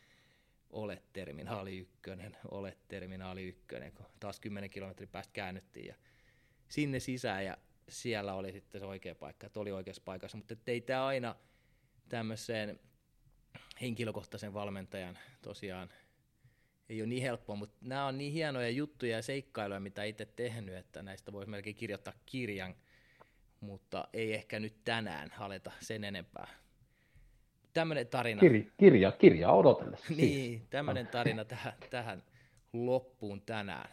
[0.69, 5.95] ole terminaali ykkönen, ole terminaali ykkönen, kun taas 10 kilometrin päästä käännyttiin ja
[6.69, 7.57] sinne sisään ja
[7.89, 11.35] siellä oli sitten se oikea paikka, että oli oikeassa paikassa, mutta ei tämä aina
[12.09, 12.79] tämmöiseen
[13.81, 15.89] henkilökohtaisen valmentajan tosiaan
[16.89, 20.75] ei ole niin helppoa, mutta nämä on niin hienoja juttuja ja seikkailuja, mitä itse tehnyt,
[20.75, 22.75] että näistä voisi melkein kirjoittaa kirjan,
[23.59, 26.47] mutta ei ehkä nyt tänään aleta sen enempää.
[27.79, 28.41] Tämmöinen tarina.
[28.41, 30.13] Kir- kirja, kirja odotellessa.
[30.17, 32.23] Niin, tämmöinen tarina tähän, tähän
[32.73, 33.89] loppuun tänään.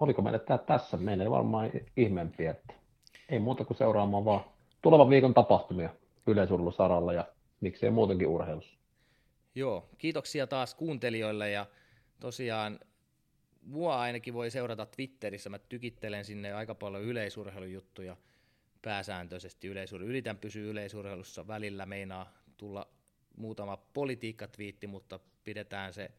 [0.00, 0.96] Oliko meille tämä tässä?
[0.96, 2.74] Meillä varmaan ihmeempiä, että
[3.28, 4.44] ei muuta kuin seuraamaan vaan
[4.82, 5.90] tulevan viikon tapahtumia
[6.26, 7.24] yleisurheilusaralla ja
[7.60, 8.78] miksei muutenkin urheilussa.
[9.54, 11.66] Joo, kiitoksia taas kuuntelijoille ja
[12.20, 12.80] tosiaan
[13.62, 18.16] mua ainakin voi seurata Twitterissä, mä tykittelen sinne aika paljon yleisurheilujuttuja
[18.82, 20.10] pääsääntöisesti yleisurheilu.
[20.10, 22.88] Yritän pysyä yleisurheilussa, välillä meinaa tulla
[23.36, 26.10] muutama politiikkatviitti, mutta pidetään se,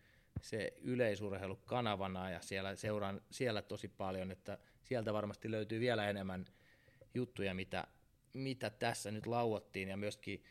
[0.41, 6.45] se yleisurheilu kanavana ja siellä seuraan siellä tosi paljon, että sieltä varmasti löytyy vielä enemmän
[7.13, 7.87] juttuja, mitä,
[8.33, 10.43] mitä tässä nyt lauottiin ja myöskin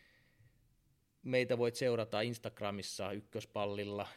[1.22, 4.08] meitä voit seurata Instagramissa ykköspallilla,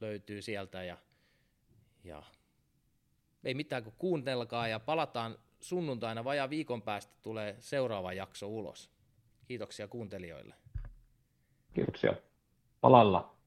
[0.00, 0.98] löytyy sieltä ja,
[2.04, 2.22] ja
[3.44, 8.90] ei mitään kuin kuunnelkaa ja palataan sunnuntaina vajaa viikon päästä tulee seuraava jakso ulos.
[9.44, 10.54] Kiitoksia kuuntelijoille.
[11.74, 12.14] Kiitoksia.
[12.80, 13.37] Palalla.